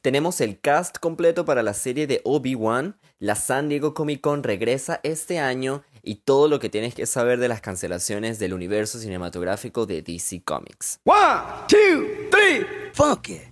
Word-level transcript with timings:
Tenemos 0.00 0.40
el 0.40 0.60
cast 0.60 0.98
completo 0.98 1.44
para 1.44 1.64
la 1.64 1.74
serie 1.74 2.06
de 2.06 2.20
Obi-Wan, 2.22 2.96
la 3.18 3.34
San 3.34 3.68
Diego 3.68 3.94
Comic 3.94 4.20
Con 4.20 4.44
regresa 4.44 5.00
este 5.02 5.40
año 5.40 5.82
y 6.04 6.22
todo 6.22 6.46
lo 6.46 6.60
que 6.60 6.68
tienes 6.68 6.94
que 6.94 7.04
saber 7.04 7.40
de 7.40 7.48
las 7.48 7.60
cancelaciones 7.60 8.38
del 8.38 8.54
universo 8.54 9.00
cinematográfico 9.00 9.86
de 9.86 10.02
DC 10.02 10.44
Comics. 10.44 11.00
One, 11.04 11.16
two, 11.66 12.06
three, 12.30 12.64
funk 12.92 13.30
it. 13.30 13.42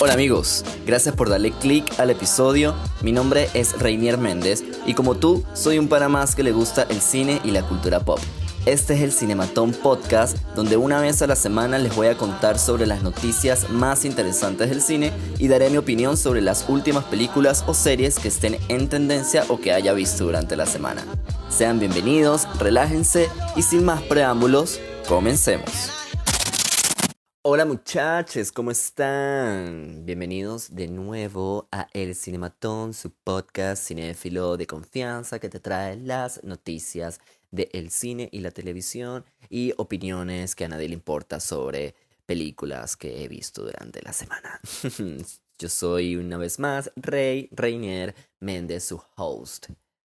Hola 0.00 0.14
amigos, 0.14 0.64
gracias 0.86 1.14
por 1.14 1.28
darle 1.28 1.52
click 1.52 2.00
al 2.00 2.08
episodio. 2.08 2.74
Mi 3.02 3.12
nombre 3.12 3.50
es 3.52 3.78
Reinier 3.78 4.16
Méndez 4.16 4.64
y 4.86 4.94
como 4.94 5.16
tú, 5.16 5.44
soy 5.52 5.78
un 5.78 5.88
para 5.88 6.08
más 6.08 6.34
que 6.34 6.42
le 6.42 6.52
gusta 6.52 6.84
el 6.88 7.02
cine 7.02 7.42
y 7.44 7.50
la 7.50 7.60
cultura 7.62 8.00
pop. 8.00 8.20
Este 8.66 8.94
es 8.94 9.02
el 9.02 9.12
Cinematón 9.12 9.70
Podcast, 9.70 10.38
donde 10.56 10.76
una 10.76 11.00
vez 11.00 11.22
a 11.22 11.28
la 11.28 11.36
semana 11.36 11.78
les 11.78 11.94
voy 11.94 12.08
a 12.08 12.16
contar 12.16 12.58
sobre 12.58 12.84
las 12.84 13.00
noticias 13.00 13.70
más 13.70 14.04
interesantes 14.04 14.68
del 14.70 14.82
cine 14.82 15.12
y 15.38 15.46
daré 15.46 15.70
mi 15.70 15.76
opinión 15.76 16.16
sobre 16.16 16.40
las 16.40 16.68
últimas 16.68 17.04
películas 17.04 17.62
o 17.68 17.74
series 17.74 18.18
que 18.18 18.26
estén 18.26 18.58
en 18.68 18.88
tendencia 18.88 19.44
o 19.46 19.60
que 19.60 19.72
haya 19.72 19.92
visto 19.92 20.24
durante 20.24 20.56
la 20.56 20.66
semana. 20.66 21.04
Sean 21.48 21.78
bienvenidos, 21.78 22.48
relájense 22.58 23.30
y 23.54 23.62
sin 23.62 23.84
más 23.84 24.02
preámbulos, 24.02 24.80
comencemos. 25.08 26.05
Hola 27.48 27.64
muchachos, 27.64 28.50
¿cómo 28.50 28.72
están? 28.72 30.04
Bienvenidos 30.04 30.74
de 30.74 30.88
nuevo 30.88 31.68
a 31.70 31.86
El 31.92 32.16
Cinematón, 32.16 32.92
su 32.92 33.12
podcast 33.12 33.86
cinéfilo 33.86 34.56
de 34.56 34.66
confianza 34.66 35.38
que 35.38 35.48
te 35.48 35.60
trae 35.60 35.94
las 35.96 36.42
noticias 36.42 37.20
del 37.52 37.90
cine 37.92 38.28
y 38.32 38.40
la 38.40 38.50
televisión 38.50 39.24
y 39.48 39.72
opiniones 39.76 40.56
que 40.56 40.64
a 40.64 40.68
nadie 40.68 40.88
le 40.88 40.94
importa 40.94 41.38
sobre 41.38 41.94
películas 42.26 42.96
que 42.96 43.22
he 43.22 43.28
visto 43.28 43.62
durante 43.62 44.02
la 44.02 44.12
semana. 44.12 44.60
Yo 45.60 45.68
soy 45.68 46.16
una 46.16 46.38
vez 46.38 46.58
más 46.58 46.90
Rey 46.96 47.48
Reinier 47.52 48.16
Méndez, 48.40 48.86
su 48.86 49.00
host 49.14 49.68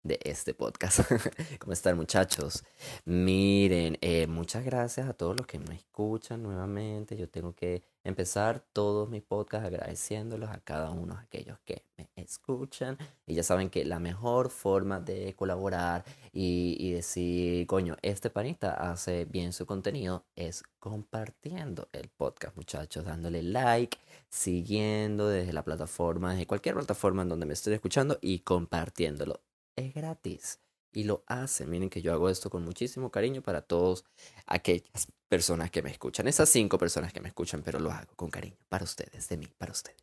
de 0.02 0.18
este 0.22 0.54
podcast. 0.54 1.00
¿Cómo 1.58 1.72
están 1.72 1.96
muchachos? 1.96 2.64
Miren, 3.04 3.98
eh, 4.00 4.26
muchas 4.26 4.64
gracias 4.64 5.08
a 5.08 5.12
todos 5.12 5.36
los 5.36 5.46
que 5.46 5.58
me 5.58 5.74
escuchan 5.74 6.42
nuevamente. 6.42 7.16
Yo 7.16 7.28
tengo 7.28 7.54
que 7.54 7.82
empezar 8.04 8.64
todos 8.72 9.08
mis 9.08 9.22
podcasts 9.22 9.66
agradeciéndolos 9.66 10.50
a 10.50 10.60
cada 10.60 10.90
uno 10.90 11.14
de 11.14 11.20
aquellos 11.20 11.58
que 11.64 11.84
me 11.96 12.08
escuchan. 12.16 12.96
Y 13.26 13.34
ya 13.34 13.42
saben 13.42 13.70
que 13.70 13.84
la 13.84 13.98
mejor 13.98 14.50
forma 14.50 15.00
de 15.00 15.34
colaborar 15.34 16.04
y, 16.32 16.76
y 16.78 16.92
decir, 16.92 17.66
coño, 17.66 17.96
este 18.02 18.30
panista 18.30 18.90
hace 18.90 19.24
bien 19.24 19.52
su 19.52 19.66
contenido 19.66 20.24
es 20.36 20.62
compartiendo 20.78 21.88
el 21.92 22.08
podcast, 22.08 22.56
muchachos, 22.56 23.04
dándole 23.04 23.42
like, 23.42 23.98
siguiendo 24.28 25.28
desde 25.28 25.52
la 25.52 25.64
plataforma, 25.64 26.32
desde 26.32 26.46
cualquier 26.46 26.76
plataforma 26.76 27.22
en 27.22 27.28
donde 27.28 27.46
me 27.46 27.54
estoy 27.54 27.74
escuchando 27.74 28.18
y 28.22 28.40
compartiéndolo 28.40 29.40
es 29.78 29.94
gratis. 29.94 30.60
Y 30.92 31.04
lo 31.04 31.22
hacen. 31.26 31.68
Miren 31.70 31.90
que 31.90 32.00
yo 32.00 32.12
hago 32.12 32.28
esto 32.30 32.50
con 32.50 32.64
muchísimo 32.64 33.10
cariño 33.10 33.42
para 33.42 33.60
todas 33.62 34.04
aquellas 34.46 35.08
personas 35.28 35.70
que 35.70 35.82
me 35.82 35.90
escuchan. 35.90 36.26
Esas 36.26 36.48
cinco 36.48 36.78
personas 36.78 37.12
que 37.12 37.20
me 37.20 37.28
escuchan, 37.28 37.62
pero 37.62 37.78
lo 37.78 37.92
hago 37.92 38.14
con 38.16 38.30
cariño. 38.30 38.56
Para 38.68 38.84
ustedes, 38.84 39.28
de 39.28 39.36
mí, 39.36 39.48
para 39.58 39.72
ustedes. 39.72 39.98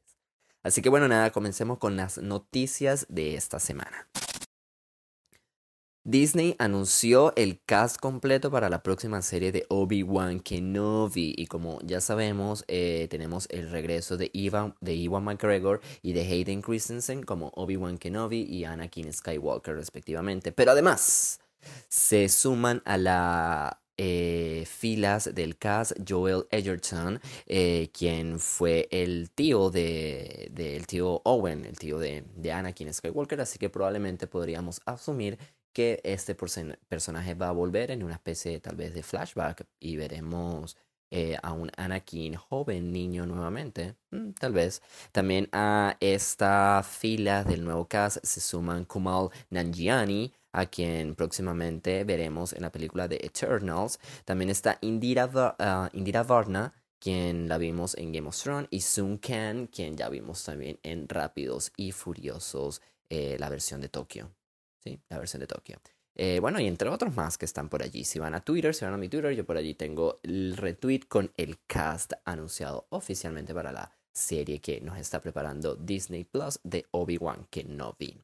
Así 0.63 0.81
que 0.81 0.89
bueno, 0.89 1.07
nada, 1.07 1.31
comencemos 1.31 1.77
con 1.79 1.95
las 1.95 2.17
noticias 2.17 3.05
de 3.09 3.35
esta 3.35 3.59
semana. 3.59 4.07
Disney 6.07 6.55
anunció 6.59 7.33
el 7.35 7.59
cast 7.65 7.97
completo 7.97 8.51
para 8.51 8.69
la 8.69 8.83
próxima 8.83 9.23
serie 9.23 9.51
de 9.51 9.65
Obi-Wan 9.69 10.39
Kenobi 10.39 11.33
y 11.35 11.47
como 11.47 11.79
ya 11.81 11.99
sabemos 11.99 12.63
eh, 12.67 13.07
tenemos 13.09 13.47
el 13.49 13.71
regreso 13.71 14.15
de 14.15 14.29
Ivan, 14.31 14.75
de 14.81 15.09
McGregor 15.09 15.81
y 16.03 16.13
de 16.13 16.21
Hayden 16.21 16.61
Christensen 16.61 17.23
como 17.23 17.51
Obi-Wan 17.55 17.97
Kenobi 17.97 18.43
y 18.43 18.65
Anakin 18.65 19.11
Skywalker 19.11 19.75
respectivamente. 19.75 20.51
Pero 20.51 20.73
además 20.73 21.39
se 21.89 22.29
suman 22.29 22.83
a 22.85 22.99
la 22.99 23.81
eh, 23.97 24.65
filas 24.67 25.33
del 25.33 25.57
cast 25.57 25.93
Joel 26.07 26.45
Edgerton, 26.51 27.19
eh, 27.45 27.89
quien 27.93 28.39
fue 28.39 28.87
el 28.91 29.31
tío 29.31 29.71
de, 29.71 30.83
tío 30.85 31.21
Owen, 31.23 31.65
el 31.65 31.79
tío 31.79 31.97
de, 31.97 32.25
de 32.35 32.51
Anakin 32.51 32.93
Skywalker, 32.93 33.39
así 33.39 33.57
que 33.57 33.69
probablemente 33.69 34.27
podríamos 34.27 34.81
asumir 34.85 35.39
que 35.75 35.99
este 36.05 36.35
personaje 36.35 37.33
va 37.33 37.49
a 37.49 37.51
volver 37.51 37.91
en 37.91 38.01
una 38.01 38.13
especie 38.13 38.61
tal 38.61 38.77
vez 38.77 38.93
de 38.93 39.03
flashback 39.03 39.67
y 39.77 39.97
veremos 39.97 40.77
eh, 41.11 41.35
a 41.43 41.51
un 41.51 41.69
Anakin 41.75 42.35
joven 42.35 42.93
niño 42.93 43.25
nuevamente, 43.25 43.95
mm, 44.11 44.31
tal 44.39 44.53
vez. 44.53 44.81
También 45.11 45.49
a 45.51 45.97
esta 45.99 46.81
fila 46.81 47.43
del 47.43 47.65
nuevo 47.65 47.87
cast 47.89 48.23
se 48.23 48.39
suman 48.39 48.85
Kumal 48.85 49.29
Nanjiani, 49.49 50.31
a 50.53 50.65
quien 50.65 51.13
próximamente 51.13 52.05
veremos 52.05 52.53
en 52.53 52.61
la 52.61 52.71
película 52.71 53.09
de 53.09 53.17
Eternals. 53.17 53.99
También 54.23 54.49
está 54.49 54.77
Indira, 54.79 55.29
ah, 55.59 55.89
Indira 55.91 56.23
Varna, 56.23 56.73
quien 56.99 57.49
la 57.49 57.57
vimos 57.57 57.95
en 57.97 58.13
Game 58.13 58.29
of 58.29 58.41
Thrones, 58.41 58.69
y 58.71 58.79
Sun 58.79 59.17
Kang, 59.17 59.67
quien 59.67 59.97
ya 59.97 60.07
vimos 60.07 60.41
también 60.45 60.79
en 60.83 61.09
Rápidos 61.09 61.73
y 61.75 61.91
Furiosos, 61.91 62.81
eh, 63.09 63.35
la 63.39 63.49
versión 63.49 63.81
de 63.81 63.89
Tokio. 63.89 64.31
La 65.09 65.17
versión 65.17 65.39
de 65.39 65.47
Tokio. 65.47 65.79
Eh, 66.15 66.39
bueno, 66.39 66.59
y 66.59 66.67
entre 66.67 66.89
otros 66.89 67.15
más 67.15 67.37
que 67.37 67.45
están 67.45 67.67
por 67.67 67.83
allí. 67.83 68.05
Si 68.05 68.19
van 68.19 68.35
a 68.35 68.41
Twitter, 68.41 68.73
si 68.73 68.85
van 68.85 68.93
a 68.93 68.97
mi 68.97 69.09
Twitter, 69.09 69.33
yo 69.33 69.45
por 69.45 69.57
allí 69.57 69.73
tengo 69.73 70.19
el 70.23 70.55
retweet 70.55 71.01
con 71.07 71.31
el 71.35 71.59
cast 71.67 72.13
anunciado 72.23 72.87
oficialmente 72.89 73.53
para 73.53 73.71
la 73.71 73.91
serie 74.13 74.61
que 74.61 74.79
nos 74.79 74.97
está 74.97 75.21
preparando 75.21 75.75
Disney 75.75 76.23
Plus 76.23 76.59
de 76.63 76.85
Obi-Wan 76.91 77.47
Kenobi. 77.49 78.17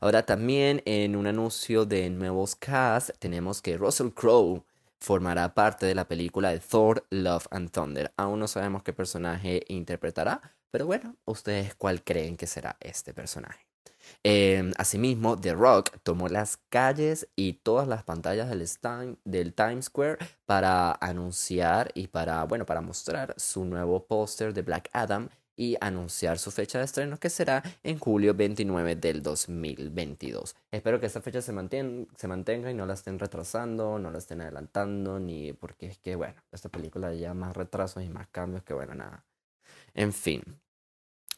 Ahora 0.00 0.24
también 0.24 0.82
en 0.84 1.16
un 1.16 1.26
anuncio 1.26 1.84
de 1.84 2.10
nuevos 2.10 2.54
cast 2.54 3.10
tenemos 3.18 3.60
que 3.60 3.76
Russell 3.76 4.10
Crowe 4.10 4.62
formará 5.00 5.52
parte 5.52 5.86
de 5.86 5.96
la 5.96 6.06
película 6.06 6.50
de 6.50 6.60
Thor, 6.60 7.04
Love 7.10 7.48
and 7.50 7.70
Thunder. 7.70 8.12
Aún 8.16 8.38
no 8.38 8.46
sabemos 8.46 8.84
qué 8.84 8.92
personaje 8.92 9.64
interpretará, 9.66 10.40
pero 10.70 10.86
bueno, 10.86 11.16
ustedes 11.24 11.74
cuál 11.74 12.04
creen 12.04 12.36
que 12.36 12.46
será 12.46 12.76
este 12.80 13.12
personaje. 13.12 13.71
Em, 14.22 14.72
asimismo, 14.76 15.38
The 15.38 15.54
Rock 15.54 15.98
tomó 16.02 16.28
las 16.28 16.58
calles 16.68 17.28
y 17.36 17.54
todas 17.54 17.88
las 17.88 18.04
pantallas 18.04 18.48
del, 18.50 19.16
del 19.24 19.54
Times 19.54 19.86
Square 19.86 20.18
para 20.46 20.92
anunciar 21.00 21.90
y 21.94 22.08
para, 22.08 22.44
bueno, 22.44 22.66
para 22.66 22.80
mostrar 22.80 23.34
su 23.36 23.64
nuevo 23.64 24.06
póster 24.06 24.54
de 24.54 24.62
Black 24.62 24.88
Adam 24.92 25.28
y 25.56 25.76
anunciar 25.80 26.38
su 26.38 26.50
fecha 26.50 26.78
de 26.78 26.84
estreno 26.84 27.18
que 27.18 27.30
será 27.30 27.62
en 27.82 27.98
julio 27.98 28.34
29 28.34 28.96
del 28.96 29.22
2022. 29.22 30.56
Espero 30.70 30.98
que 30.98 31.06
esta 31.06 31.20
fecha 31.20 31.42
se, 31.42 31.52
se 32.16 32.28
mantenga 32.28 32.70
y 32.70 32.74
no 32.74 32.86
la 32.86 32.94
estén 32.94 33.18
retrasando, 33.18 33.98
no 33.98 34.10
la 34.10 34.18
estén 34.18 34.40
adelantando, 34.40 35.20
ni 35.20 35.52
porque 35.52 35.86
es 35.86 35.98
que, 35.98 36.16
bueno, 36.16 36.40
esta 36.50 36.68
película 36.68 37.12
ya 37.14 37.34
más 37.34 37.56
retrasos 37.56 38.02
y 38.02 38.08
más 38.08 38.28
cambios 38.28 38.62
que, 38.64 38.74
bueno, 38.74 38.94
nada. 38.94 39.24
En 39.94 40.12
fin, 40.12 40.42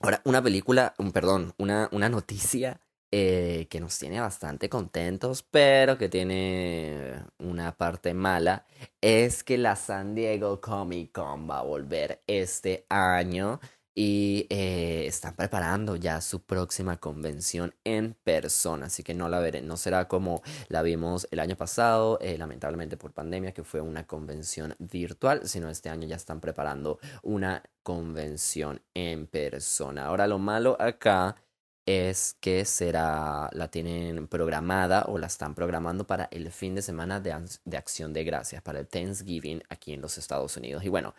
Ahora, 0.01 0.21
una 0.25 0.43
película, 0.43 0.95
un 0.99 1.13
perdón, 1.13 1.55
una, 1.57 1.89
una 1.93 2.09
noticia 2.09 2.81
eh, 3.11 3.69
que 3.71 3.81
nos 3.81 3.97
tiene 3.99 4.21
bastante 4.21 4.69
contentos, 4.69 5.43
pero 5.43 5.97
que 5.99 6.09
tiene 6.09 7.25
una 7.39 7.77
parte 7.77 8.13
mala, 8.13 8.67
es 9.01 9.45
que 9.45 9.57
la 9.57 9.77
San 9.77 10.15
Diego 10.15 10.61
Comic 10.61 11.13
Con 11.13 11.49
va 11.49 11.61
a 11.61 11.63
volver 11.63 12.23
este 12.27 12.87
año 12.89 13.61
y 13.95 14.47
eh, 14.51 15.07
están 15.07 15.35
preparando 15.35 15.97
ya 15.97 16.21
su 16.21 16.41
próxima 16.41 16.97
convención 16.97 17.75
en 17.85 18.15
persona, 18.25 18.87
así 18.87 19.03
que 19.03 19.15
no 19.15 19.29
la 19.29 19.39
veré, 19.39 19.63
no 19.63 19.77
será 19.77 20.09
como 20.09 20.43
la 20.69 20.83
vimos 20.83 21.29
el 21.31 21.41
año 21.41 21.57
pasado, 21.57 22.19
eh, 22.21 22.37
lamentablemente 22.37 22.97
por 22.97 23.13
pandemia, 23.13 23.53
que 23.53 23.63
fue 23.63 23.81
una 23.81 24.07
convención 24.07 24.75
virtual, 24.79 25.43
sino 25.49 25.71
este 25.71 25.91
año 25.91 26.09
ya 26.09 26.17
están 26.17 26.41
preparando 26.41 26.99
una 27.23 27.63
convención 27.83 28.81
en 28.95 29.27
persona. 29.27 30.07
Ahora 30.07 30.27
lo 30.27 30.39
malo 30.39 30.77
acá 30.81 31.37
es 31.87 32.37
que 32.41 32.65
será, 32.65 33.51
la 33.53 33.69
tienen 33.69 34.27
programada 34.27 35.05
o 35.09 35.19
la 35.19 35.27
están 35.27 35.55
programando 35.55 36.07
para 36.07 36.29
el 36.31 36.51
fin 36.51 36.75
de 36.75 36.83
semana 36.83 37.21
de, 37.21 37.35
de, 37.65 37.77
acción 37.77 38.13
de 38.13 38.25
gracias, 38.25 38.63
para 38.63 38.81
el 38.81 38.87
Thanksgiving 38.89 39.63
aquí 39.69 39.93
en 39.93 40.01
los 40.01 40.17
Estados 40.17 40.57
Unidos. 40.57 40.85
Y 40.85 40.89
bueno, 40.89 41.15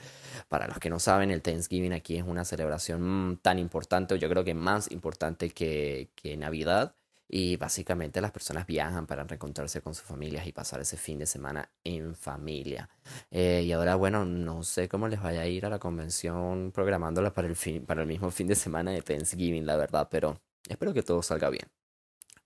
para 0.49 0.67
los 0.67 0.79
que 0.79 0.89
no 0.89 0.99
saben, 0.99 1.29
el 1.31 1.41
Thanksgiving 1.41 1.93
aquí 1.93 2.17
es 2.17 2.23
una 2.23 2.45
celebración 2.45 3.31
mm, 3.31 3.37
tan 3.37 3.59
importante, 3.59 4.15
o 4.15 4.17
yo 4.17 4.29
creo 4.29 4.43
que 4.43 4.55
más 4.55 4.91
importante 4.91 5.49
que, 5.51 6.09
que 6.15 6.35
Navidad. 6.37 6.95
Y 7.27 7.57
básicamente 7.57 8.21
las 8.21 8.31
personas 8.31 8.67
viajan 8.67 9.07
para 9.07 9.23
reencontrarse 9.23 9.81
con 9.81 9.95
sus 9.95 10.05
familias 10.05 10.45
y 10.45 10.51
pasar 10.51 10.79
ese 10.81 10.95
fin 10.95 11.17
de 11.17 11.25
semana 11.25 11.71
en 11.83 12.15
familia. 12.15 12.87
Eh, 13.31 13.63
y 13.65 13.71
ahora, 13.71 13.95
bueno, 13.95 14.25
no 14.25 14.61
sé 14.63 14.87
cómo 14.87 15.07
les 15.07 15.21
vaya 15.21 15.41
a 15.41 15.47
ir 15.47 15.65
a 15.65 15.69
la 15.69 15.79
convención 15.79 16.71
programándola 16.71 17.33
para 17.33 17.47
el, 17.47 17.55
fin, 17.55 17.83
para 17.85 18.01
el 18.03 18.07
mismo 18.07 18.29
fin 18.29 18.47
de 18.47 18.55
semana 18.55 18.91
de 18.91 19.01
Thanksgiving, 19.01 19.65
la 19.65 19.75
verdad, 19.75 20.07
pero 20.09 20.39
Espero 20.67 20.93
que 20.93 21.03
todo 21.03 21.21
salga 21.21 21.49
bien. 21.49 21.67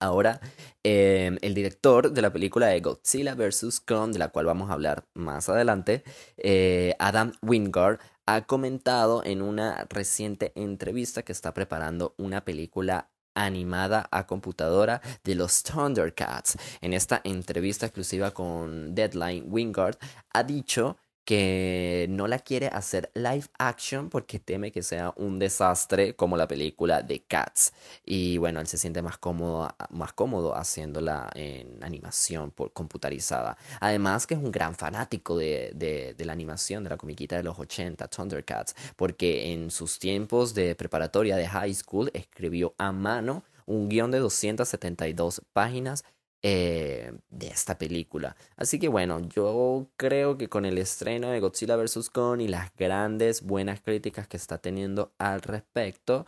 Ahora, 0.02 0.40
em, 0.82 1.36
el 1.42 1.52
director 1.52 2.10
de 2.10 2.22
la 2.22 2.32
película 2.32 2.68
de 2.68 2.80
Godzilla 2.80 3.34
vs. 3.34 3.80
Kong, 3.80 4.12
de 4.12 4.18
la 4.18 4.28
cual 4.28 4.46
vamos 4.46 4.70
a 4.70 4.72
hablar 4.72 5.04
más 5.12 5.50
adelante, 5.50 6.04
eh, 6.38 6.94
Adam 6.98 7.32
Wingard, 7.42 7.98
ha 8.24 8.46
comentado 8.46 9.22
en 9.24 9.42
una 9.42 9.86
reciente 9.90 10.52
entrevista 10.54 11.22
que 11.22 11.32
está 11.32 11.52
preparando 11.52 12.14
una 12.16 12.44
película 12.44 13.10
animada 13.34 14.08
a 14.10 14.26
computadora 14.26 15.02
de 15.22 15.34
los 15.34 15.62
Thundercats. 15.62 16.56
En 16.80 16.94
esta 16.94 17.20
entrevista 17.24 17.86
exclusiva 17.86 18.30
con 18.30 18.94
Deadline, 18.94 19.44
Wingard 19.48 19.96
ha 20.32 20.42
dicho 20.44 20.96
que 21.30 22.06
no 22.10 22.26
la 22.26 22.40
quiere 22.40 22.66
hacer 22.66 23.12
live 23.14 23.44
action 23.56 24.10
porque 24.10 24.40
teme 24.40 24.72
que 24.72 24.82
sea 24.82 25.14
un 25.16 25.38
desastre 25.38 26.16
como 26.16 26.36
la 26.36 26.48
película 26.48 27.02
de 27.02 27.20
Cats. 27.22 27.72
Y 28.04 28.36
bueno, 28.38 28.58
él 28.58 28.66
se 28.66 28.76
siente 28.76 29.00
más 29.00 29.16
cómodo, 29.16 29.72
más 29.90 30.12
cómodo 30.12 30.56
haciéndola 30.56 31.30
en 31.36 31.84
animación 31.84 32.50
por 32.50 32.72
computarizada. 32.72 33.56
Además 33.78 34.26
que 34.26 34.34
es 34.34 34.40
un 34.40 34.50
gran 34.50 34.74
fanático 34.74 35.38
de, 35.38 35.70
de 36.18 36.24
la 36.24 36.32
animación, 36.32 36.82
de 36.82 36.90
la 36.90 36.96
comiquita 36.96 37.36
de 37.36 37.44
los 37.44 37.56
80, 37.56 38.08
Thundercats, 38.08 38.74
porque 38.96 39.52
en 39.52 39.70
sus 39.70 40.00
tiempos 40.00 40.52
de 40.52 40.74
preparatoria 40.74 41.36
de 41.36 41.46
high 41.46 41.74
school 41.74 42.10
escribió 42.12 42.74
a 42.76 42.90
mano 42.90 43.44
un 43.66 43.88
guion 43.88 44.10
de 44.10 44.18
272 44.18 45.42
páginas 45.52 46.02
eh, 46.42 47.12
de 47.28 47.48
esta 47.48 47.76
película. 47.76 48.36
Así 48.56 48.78
que 48.78 48.88
bueno, 48.88 49.20
yo 49.28 49.88
creo 49.96 50.38
que 50.38 50.48
con 50.48 50.64
el 50.64 50.78
estreno 50.78 51.30
de 51.30 51.40
Godzilla 51.40 51.76
vs. 51.76 52.10
Kong 52.10 52.40
y 52.40 52.48
las 52.48 52.74
grandes 52.76 53.42
buenas 53.42 53.80
críticas 53.80 54.26
que 54.26 54.36
está 54.36 54.58
teniendo 54.58 55.12
al 55.18 55.42
respecto, 55.42 56.24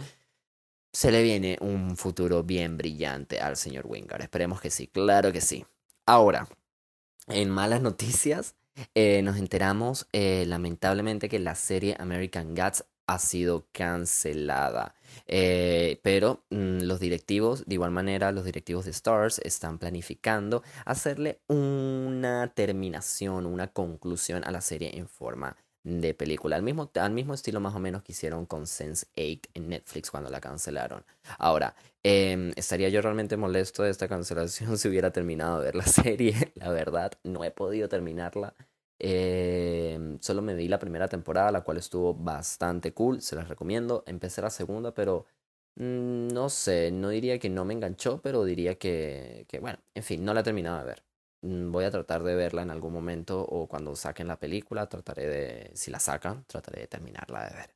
se 0.93 1.11
le 1.11 1.23
viene 1.23 1.57
un 1.61 1.97
futuro 1.97 2.43
bien 2.43 2.77
brillante 2.77 3.41
al 3.41 3.57
señor 3.57 3.87
Wingard. 3.87 4.23
Esperemos 4.23 4.61
que 4.61 4.71
sí, 4.71 4.87
claro 4.87 5.33
que 5.33 5.41
sí. 5.41 5.65
Ahora, 6.05 6.47
en 7.29 7.49
malas 7.49 7.81
noticias, 7.81 8.55
eh, 8.95 9.23
nos 9.23 9.37
enteramos 9.37 10.07
eh, 10.13 10.45
lamentablemente 10.47 11.29
que 11.29 11.39
la 11.39 11.55
serie 11.55 11.97
American 11.99 12.55
Gods 12.55 12.85
ha 13.13 13.19
sido 13.19 13.67
cancelada. 13.73 14.95
Eh, 15.27 16.01
pero 16.03 16.45
mm, 16.51 16.83
los 16.83 17.01
directivos, 17.01 17.65
de 17.67 17.75
igual 17.75 17.91
manera, 17.91 18.33
los 18.33 18.45
directivos 18.45 18.85
de 18.87 18.93
Stars 18.93 19.39
están 19.41 19.79
planificando 19.79 20.63
hacerle 20.85 21.41
una 21.49 22.53
terminación, 22.55 23.47
una 23.47 23.69
conclusión 23.69 24.43
a 24.45 24.51
la 24.51 24.61
serie 24.61 24.97
en 24.97 25.09
forma 25.09 25.57
de 25.85 26.15
película. 26.15 26.57
Al 26.57 26.63
mismo, 26.63 26.91
al 26.95 27.13
mismo 27.13 27.35
estilo 27.35 27.61
más 27.61 27.75
o 27.75 27.81
menos 27.81 28.03
que 28.03 28.13
hicieron 28.13 28.47
con 28.47 28.65
Sense8 28.65 29.49
en 29.55 29.69
Netflix 29.69 30.11
cuando 30.11 30.31
la 30.31 30.41
cancelaron. 30.41 31.05
Ahora, 31.39 31.75
em, 32.03 32.53
estaría 32.57 32.89
yo 32.89 33.03
realmente 33.03 33.37
molesto 33.37 33.83
de 33.83 33.91
esta 33.91 34.09
cancelación 34.09 34.79
si 34.79 34.89
hubiera 34.89 35.11
terminado 35.13 35.59
de 35.59 35.65
ver 35.67 35.75
la 35.77 35.87
serie. 35.87 36.53
La 36.55 36.71
verdad, 36.71 37.13
no 37.25 37.45
he 37.45 37.51
podido 37.51 37.89
terminarla. 37.89 38.55
Em, 39.05 40.19
solo 40.21 40.43
me 40.43 40.55
vi 40.55 40.69
la 40.69 40.79
primera 40.79 41.09
temporada, 41.09 41.51
la 41.51 41.63
cual 41.63 41.79
estuvo 41.79 42.15
bastante 42.15 42.95
cool, 42.95 43.21
se 43.21 43.35
las 43.35 43.49
recomiendo. 43.49 44.05
Empecé 44.07 44.43
la 44.43 44.51
segunda, 44.51 44.95
pero 44.95 45.27
mm, 45.75 46.29
no 46.29 46.49
sé, 46.49 46.93
no 46.93 47.09
diría 47.09 47.39
que 47.41 47.51
no 47.51 47.65
me 47.65 47.75
enganchó, 47.75 48.21
pero 48.23 48.45
diría 48.45 48.77
que, 48.79 49.47
bueno, 49.61 49.81
en 49.95 50.05
fin, 50.05 50.25
no 50.25 50.33
la 50.35 50.41
he 50.41 50.43
terminado 50.45 50.79
de 50.79 50.85
ver. 50.85 51.05
Mm, 51.43 51.73
voy 51.73 51.85
a 51.85 51.91
tratar 51.91 52.23
de 52.23 52.37
verla 52.37 52.63
en 52.63 52.71
algún 52.71 52.93
momento 52.93 53.41
o 53.43 53.67
cuando 53.69 53.97
saquen 53.97 54.29
la 54.29 54.39
película, 54.39 54.89
trataré 54.89 55.27
de, 55.29 55.71
si 55.75 55.91
la 55.91 55.99
sacan, 55.99 56.45
trataré 56.47 56.83
de 56.83 56.87
terminarla 56.87 57.49
de 57.49 57.57
ver. 57.57 57.75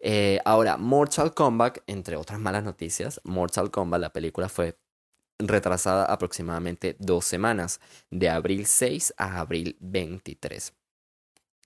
Eh, 0.00 0.40
ahora, 0.44 0.76
Mortal 0.76 1.34
Kombat, 1.34 1.78
entre 1.86 2.16
otras 2.16 2.40
malas 2.40 2.64
noticias, 2.64 3.20
Mortal 3.24 3.70
Kombat, 3.70 4.00
la 4.00 4.12
película 4.12 4.48
fue 4.48 4.76
retrasada 5.38 6.04
aproximadamente 6.06 6.96
dos 6.98 7.24
semanas, 7.24 7.80
de 8.10 8.28
abril 8.28 8.66
6 8.66 9.14
a 9.16 9.40
abril 9.40 9.76
23. 9.80 10.72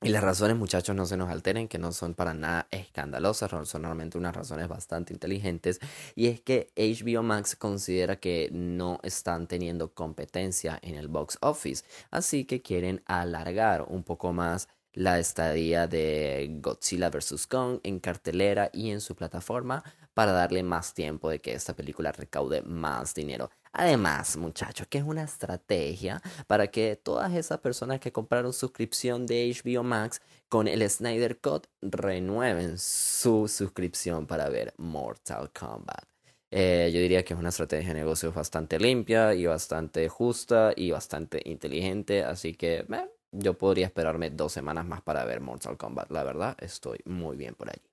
Y 0.00 0.10
las 0.10 0.22
razones, 0.22 0.56
muchachos, 0.56 0.94
no 0.94 1.06
se 1.06 1.16
nos 1.16 1.28
alteren, 1.28 1.66
que 1.66 1.78
no 1.78 1.90
son 1.90 2.14
para 2.14 2.32
nada 2.32 2.68
escandalosas, 2.70 3.50
son 3.68 3.82
normalmente 3.82 4.16
unas 4.16 4.36
razones 4.36 4.68
bastante 4.68 5.12
inteligentes. 5.12 5.80
Y 6.14 6.28
es 6.28 6.40
que 6.40 6.70
HBO 6.76 7.24
Max 7.24 7.56
considera 7.56 8.14
que 8.14 8.48
no 8.52 9.00
están 9.02 9.48
teniendo 9.48 9.92
competencia 9.94 10.78
en 10.82 10.94
el 10.94 11.08
box 11.08 11.38
office, 11.40 11.84
así 12.12 12.44
que 12.44 12.62
quieren 12.62 13.02
alargar 13.06 13.86
un 13.88 14.04
poco 14.04 14.32
más 14.32 14.68
la 14.92 15.18
estadía 15.18 15.88
de 15.88 16.48
Godzilla 16.60 17.10
vs. 17.10 17.48
Kong 17.48 17.80
en 17.82 17.98
cartelera 17.98 18.70
y 18.72 18.90
en 18.90 19.00
su 19.00 19.16
plataforma 19.16 19.82
para 20.18 20.32
darle 20.32 20.64
más 20.64 20.94
tiempo 20.94 21.30
de 21.30 21.40
que 21.40 21.52
esta 21.52 21.76
película 21.76 22.10
recaude 22.10 22.62
más 22.62 23.14
dinero. 23.14 23.50
Además, 23.70 24.36
muchachos, 24.36 24.88
que 24.88 24.98
es 24.98 25.04
una 25.04 25.22
estrategia 25.22 26.20
para 26.48 26.66
que 26.66 26.96
todas 26.96 27.32
esas 27.34 27.60
personas 27.60 28.00
que 28.00 28.10
compraron 28.10 28.52
suscripción 28.52 29.26
de 29.26 29.48
HBO 29.54 29.84
Max 29.84 30.20
con 30.48 30.66
el 30.66 30.82
Snyder 30.90 31.38
Cut 31.38 31.68
renueven 31.80 32.78
su 32.78 33.46
suscripción 33.46 34.26
para 34.26 34.48
ver 34.48 34.74
Mortal 34.76 35.52
Kombat. 35.52 36.04
Eh, 36.50 36.90
yo 36.92 36.98
diría 36.98 37.24
que 37.24 37.34
es 37.34 37.38
una 37.38 37.50
estrategia 37.50 37.90
de 37.94 38.00
negocios 38.00 38.34
bastante 38.34 38.80
limpia 38.80 39.34
y 39.34 39.46
bastante 39.46 40.08
justa 40.08 40.72
y 40.74 40.90
bastante 40.90 41.40
inteligente, 41.44 42.24
así 42.24 42.54
que 42.54 42.84
yo 43.30 43.56
podría 43.56 43.86
esperarme 43.86 44.30
dos 44.30 44.50
semanas 44.50 44.84
más 44.84 45.00
para 45.00 45.24
ver 45.24 45.40
Mortal 45.40 45.76
Kombat. 45.76 46.10
La 46.10 46.24
verdad, 46.24 46.56
estoy 46.60 46.98
muy 47.04 47.36
bien 47.36 47.54
por 47.54 47.68
allí. 47.68 47.88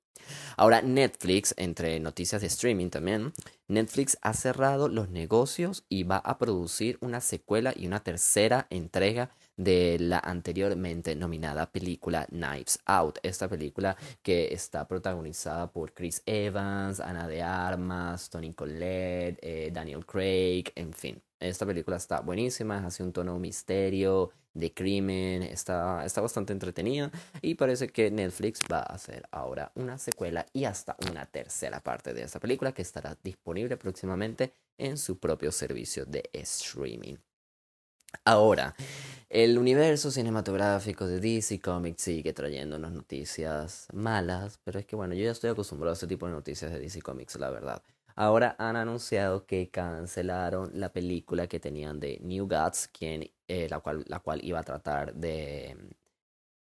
Ahora 0.58 0.82
Netflix, 0.82 1.54
entre 1.58 2.00
noticias 2.00 2.42
de 2.42 2.48
streaming 2.48 2.90
también, 2.90 3.34
Netflix 3.68 4.18
ha 4.22 4.34
cerrado 4.34 4.88
los 4.88 5.10
negocios 5.10 5.86
y 5.90 6.04
va 6.04 6.18
a 6.18 6.38
producir 6.38 6.98
una 7.02 7.22
secuela 7.22 7.74
y 7.76 7.88
una 7.88 8.04
tercera 8.04 8.68
entrega 8.70 9.32
de 9.58 9.98
la 10.00 10.20
anteriormente 10.20 11.16
nominada 11.16 11.72
película 11.72 12.26
Knives 12.28 12.80
Out. 12.86 13.20
Esta 13.24 13.48
película 13.48 13.96
que 14.22 14.54
está 14.54 14.88
protagonizada 14.88 15.72
por 15.72 15.94
Chris 15.94 16.22
Evans, 16.26 17.00
Ana 17.00 17.28
de 17.28 17.42
Armas, 17.42 18.30
Tony 18.30 18.54
Collette, 18.54 19.40
eh, 19.42 19.72
Daniel 19.74 20.06
Craig, 20.06 20.66
en 20.76 20.94
fin. 20.94 21.22
Esta 21.40 21.66
película 21.66 21.98
está 21.98 22.22
buenísima, 22.22 22.86
hace 22.86 23.04
un 23.04 23.14
tono 23.14 23.38
misterio, 23.40 24.32
de 24.56 24.74
crimen, 24.74 25.44
está, 25.44 26.04
está 26.04 26.22
bastante 26.22 26.54
entretenida 26.54 27.12
y 27.42 27.56
parece 27.56 27.90
que 27.90 28.10
Netflix 28.10 28.62
va 28.72 28.80
a 28.80 28.96
hacer 28.96 29.28
ahora 29.32 29.72
una 29.76 29.98
secuela 30.00 30.46
y 30.54 30.64
hasta 30.64 30.96
una 31.12 31.26
tercera 31.26 31.82
parte 31.82 32.14
de 32.14 32.24
esta 32.24 32.40
película 32.40 32.72
que 32.72 32.82
estará 32.82 33.16
disponible 33.22 33.78
próximamente 33.78 34.54
en 34.78 34.98
su 34.98 35.20
propio 35.20 35.52
servicio 35.52 36.06
de 36.06 36.28
streaming. 36.34 37.18
Ahora, 38.24 38.74
el 39.30 39.58
universo 39.58 40.10
cinematográfico 40.10 41.06
de 41.06 41.20
DC 41.20 41.60
Comics 41.60 42.04
sigue 42.04 42.32
trayéndonos 42.32 42.94
noticias 42.94 43.88
malas, 43.94 44.60
pero 44.64 44.80
es 44.80 44.86
que 44.86 44.96
bueno, 44.96 45.14
yo 45.14 45.26
ya 45.26 45.32
estoy 45.32 45.50
acostumbrado 45.50 45.92
a 45.92 45.96
este 45.96 46.08
tipo 46.08 46.26
de 46.26 46.32
noticias 46.32 46.72
de 46.72 46.80
DC 46.80 47.02
Comics, 47.02 47.36
la 47.36 47.50
verdad. 47.50 47.84
Ahora 48.16 48.56
han 48.60 48.78
anunciado 48.78 49.46
que 49.46 49.70
cancelaron 49.70 50.72
la 50.74 50.94
película 50.94 51.48
que 51.48 51.60
tenían 51.60 52.00
de 52.00 52.20
New 52.24 52.48
Gods, 52.48 52.90
eh, 53.02 53.68
la, 53.70 53.80
cual, 53.82 54.40
iba 54.42 54.60
a 54.60 54.64
tratar 54.64 55.14
de, 55.14 55.76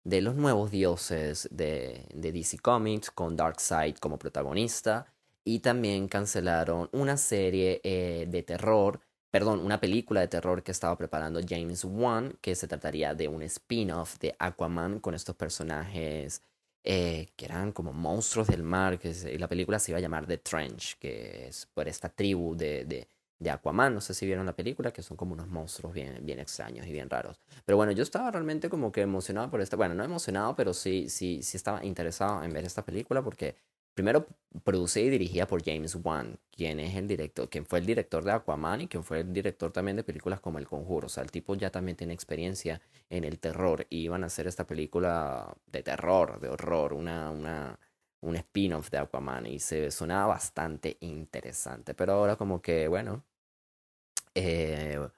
de 0.04 0.20
los 0.20 0.34
nuevos 0.34 0.70
dioses 0.70 1.48
de, 1.50 2.06
de 2.14 2.32
DC 2.32 2.58
Comics, 2.58 3.10
con 3.10 3.34
Darkseid 3.34 3.96
como 3.96 4.18
protagonista. 4.18 5.06
Y 5.42 5.60
también 5.60 6.08
cancelaron 6.08 6.90
una 6.92 7.16
serie 7.16 7.80
eh, 7.82 8.26
de 8.28 8.42
terror, 8.42 9.00
perdón, 9.30 9.60
una 9.60 9.80
película 9.80 10.20
de 10.20 10.28
terror 10.28 10.62
que 10.62 10.72
estaba 10.72 10.98
preparando 10.98 11.40
James 11.48 11.82
Wan, 11.84 12.36
que 12.42 12.54
se 12.54 12.68
trataría 12.68 13.14
de 13.14 13.28
un 13.28 13.42
spin-off 13.42 14.18
de 14.18 14.36
Aquaman 14.38 15.00
con 15.00 15.14
estos 15.14 15.34
personajes 15.36 16.42
eh, 16.90 17.28
que 17.36 17.44
eran 17.44 17.72
como 17.72 17.92
monstruos 17.92 18.46
del 18.48 18.62
mar, 18.62 18.98
que 18.98 19.10
y 19.10 19.36
la 19.36 19.46
película 19.46 19.78
se 19.78 19.92
iba 19.92 19.98
a 19.98 20.00
llamar 20.00 20.26
The 20.26 20.38
Trench, 20.38 20.96
que 20.98 21.48
es 21.48 21.66
por 21.66 21.86
esta 21.86 22.08
tribu 22.08 22.56
de, 22.56 22.86
de, 22.86 23.06
de, 23.38 23.50
Aquaman, 23.50 23.92
no 23.92 24.00
sé 24.00 24.14
si 24.14 24.24
vieron 24.24 24.46
la 24.46 24.56
película, 24.56 24.90
que 24.90 25.02
son 25.02 25.14
como 25.14 25.34
unos 25.34 25.48
monstruos 25.48 25.92
bien, 25.92 26.18
bien 26.22 26.38
extraños 26.38 26.86
y 26.86 26.92
bien 26.92 27.10
raros. 27.10 27.38
Pero 27.66 27.76
bueno, 27.76 27.92
yo 27.92 28.02
estaba 28.02 28.30
realmente 28.30 28.70
como 28.70 28.90
que 28.90 29.02
emocionado 29.02 29.50
por 29.50 29.60
esta, 29.60 29.76
bueno, 29.76 29.94
no 29.94 30.02
emocionado, 30.02 30.56
pero 30.56 30.72
sí, 30.72 31.10
sí, 31.10 31.42
sí 31.42 31.58
estaba 31.58 31.84
interesado 31.84 32.42
en 32.42 32.54
ver 32.54 32.64
esta 32.64 32.82
película 32.82 33.20
porque 33.20 33.56
Primero, 33.98 34.28
producida 34.62 35.06
y 35.06 35.10
dirigida 35.10 35.48
por 35.48 35.60
James 35.64 35.96
Wan, 36.04 36.38
quien 36.52 36.78
es 36.78 36.94
el 36.94 37.08
director, 37.08 37.50
quien 37.50 37.66
fue 37.66 37.80
el 37.80 37.86
director 37.86 38.22
de 38.22 38.30
Aquaman 38.30 38.82
y 38.82 38.86
quien 38.86 39.02
fue 39.02 39.18
el 39.22 39.32
director 39.32 39.72
también 39.72 39.96
de 39.96 40.04
películas 40.04 40.38
como 40.38 40.60
El 40.60 40.68
Conjuro. 40.68 41.06
O 41.06 41.08
sea, 41.08 41.24
el 41.24 41.32
tipo 41.32 41.56
ya 41.56 41.70
también 41.70 41.96
tiene 41.96 42.14
experiencia 42.14 42.80
en 43.10 43.24
el 43.24 43.40
terror 43.40 43.88
y 43.90 44.02
iban 44.02 44.22
a 44.22 44.26
hacer 44.28 44.46
esta 44.46 44.68
película 44.68 45.52
de 45.66 45.82
terror, 45.82 46.38
de 46.38 46.48
horror, 46.48 46.92
una, 46.92 47.32
una, 47.32 47.76
un 48.20 48.36
spin-off 48.36 48.88
de 48.90 48.98
Aquaman 48.98 49.46
y 49.46 49.58
se 49.58 49.90
sonaba 49.90 50.26
bastante 50.28 50.96
interesante. 51.00 51.92
Pero 51.94 52.12
ahora 52.12 52.36
como 52.36 52.62
que, 52.62 52.86
bueno, 52.86 53.24
eh, 54.36 55.08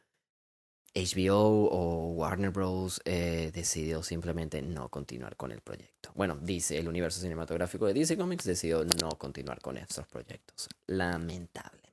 HBO 0.95 1.69
o 1.71 2.13
Warner 2.13 2.51
Bros. 2.51 3.01
Eh, 3.05 3.51
decidió 3.55 4.03
simplemente 4.03 4.63
no 4.63 4.89
continuar 4.89 5.37
con 5.37 5.53
el 5.53 5.61
proyecto. 5.61 6.11
Bueno, 6.15 6.37
dice 6.41 6.79
el 6.79 6.89
universo 6.89 7.21
cinematográfico 7.21 7.87
de 7.87 7.95
DC 7.95 8.17
Comics 8.17 8.45
decidió 8.45 8.85
no 9.01 9.11
continuar 9.19 9.61
con 9.61 9.77
estos 9.77 10.07
proyectos, 10.07 10.69
lamentablemente. 10.87 11.91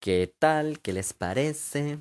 ¿Qué 0.00 0.32
tal? 0.38 0.80
¿Qué 0.80 0.92
les 0.92 1.12
parece? 1.12 1.98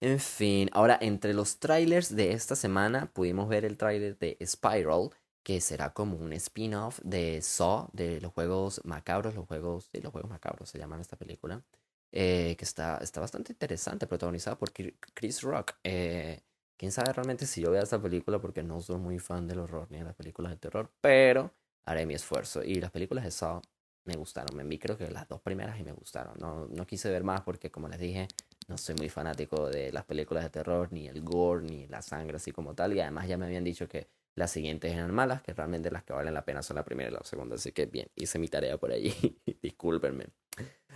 En 0.00 0.20
fin, 0.20 0.68
ahora 0.72 0.98
entre 1.00 1.34
los 1.34 1.58
trailers 1.58 2.14
de 2.14 2.32
esta 2.32 2.54
semana 2.54 3.10
pudimos 3.12 3.48
ver 3.48 3.64
el 3.64 3.76
trailer 3.76 4.16
de 4.18 4.36
Spiral, 4.46 5.10
que 5.42 5.60
será 5.60 5.92
como 5.92 6.16
un 6.18 6.32
spin-off 6.34 7.00
de 7.02 7.40
Saw, 7.42 7.88
de 7.92 8.20
los 8.20 8.32
juegos 8.32 8.80
macabros, 8.84 9.34
los 9.34 9.46
juegos, 9.46 9.88
los 9.92 10.12
juegos 10.12 10.30
macabros 10.30 10.68
se 10.68 10.78
llaman 10.78 11.00
esta 11.00 11.16
película, 11.16 11.64
eh, 12.12 12.56
que 12.56 12.64
está, 12.64 12.98
está 12.98 13.20
bastante 13.20 13.52
interesante, 13.52 14.06
protagonizada 14.06 14.58
por 14.58 14.72
Chris 14.72 15.42
Rock. 15.42 15.72
Eh, 15.84 16.40
quién 16.76 16.92
sabe 16.92 17.12
realmente 17.12 17.46
si 17.46 17.60
yo 17.60 17.70
vea 17.70 17.82
esta 17.82 18.00
película 18.00 18.40
porque 18.40 18.62
no 18.62 18.80
soy 18.80 18.98
muy 18.98 19.18
fan 19.18 19.46
del 19.46 19.60
horror 19.60 19.88
ni 19.90 19.98
de 19.98 20.04
las 20.04 20.14
películas 20.14 20.52
de 20.52 20.58
terror, 20.58 20.90
pero 21.00 21.52
haré 21.84 22.06
mi 22.06 22.14
esfuerzo. 22.14 22.62
Y 22.62 22.76
las 22.76 22.90
películas 22.90 23.24
de 23.24 23.30
Saw 23.30 23.60
me 24.04 24.14
gustaron, 24.16 24.56
me 24.56 24.64
vi 24.64 24.78
creo 24.78 24.96
que 24.96 25.10
las 25.10 25.28
dos 25.28 25.40
primeras 25.40 25.78
y 25.78 25.82
me 25.82 25.92
gustaron. 25.92 26.34
No, 26.38 26.66
no 26.66 26.86
quise 26.86 27.10
ver 27.10 27.24
más 27.24 27.42
porque 27.42 27.70
como 27.70 27.88
les 27.88 27.98
dije, 27.98 28.28
no 28.68 28.78
soy 28.78 28.94
muy 28.94 29.08
fanático 29.10 29.68
de 29.68 29.92
las 29.92 30.04
películas 30.04 30.44
de 30.44 30.50
terror, 30.50 30.92
ni 30.92 31.08
el 31.08 31.22
gore, 31.22 31.62
ni 31.62 31.86
la 31.88 32.00
sangre 32.00 32.36
así 32.36 32.52
como 32.52 32.74
tal. 32.74 32.94
Y 32.94 33.00
además 33.00 33.28
ya 33.28 33.36
me 33.36 33.46
habían 33.46 33.64
dicho 33.64 33.86
que 33.86 34.08
las 34.38 34.50
siguientes 34.52 34.92
eran 34.92 35.12
malas, 35.14 35.42
que 35.42 35.52
realmente 35.52 35.90
las 35.90 36.04
que 36.04 36.12
valen 36.12 36.32
la 36.32 36.44
pena 36.44 36.62
son 36.62 36.76
la 36.76 36.84
primera 36.84 37.10
y 37.10 37.12
la 37.12 37.22
segunda. 37.24 37.56
Así 37.56 37.72
que 37.72 37.86
bien, 37.86 38.08
hice 38.16 38.38
mi 38.38 38.48
tarea 38.48 38.78
por 38.78 38.92
allí. 38.92 39.12
Discúlpenme. 39.62 40.26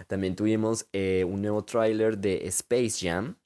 También 0.07 0.35
tuvimos 0.37 0.87
eh, 0.93 1.25
un 1.25 1.43
nuevo 1.43 1.65
tráiler 1.65 2.19
de 2.19 2.47
Space 2.49 3.07
Jam, 3.07 3.37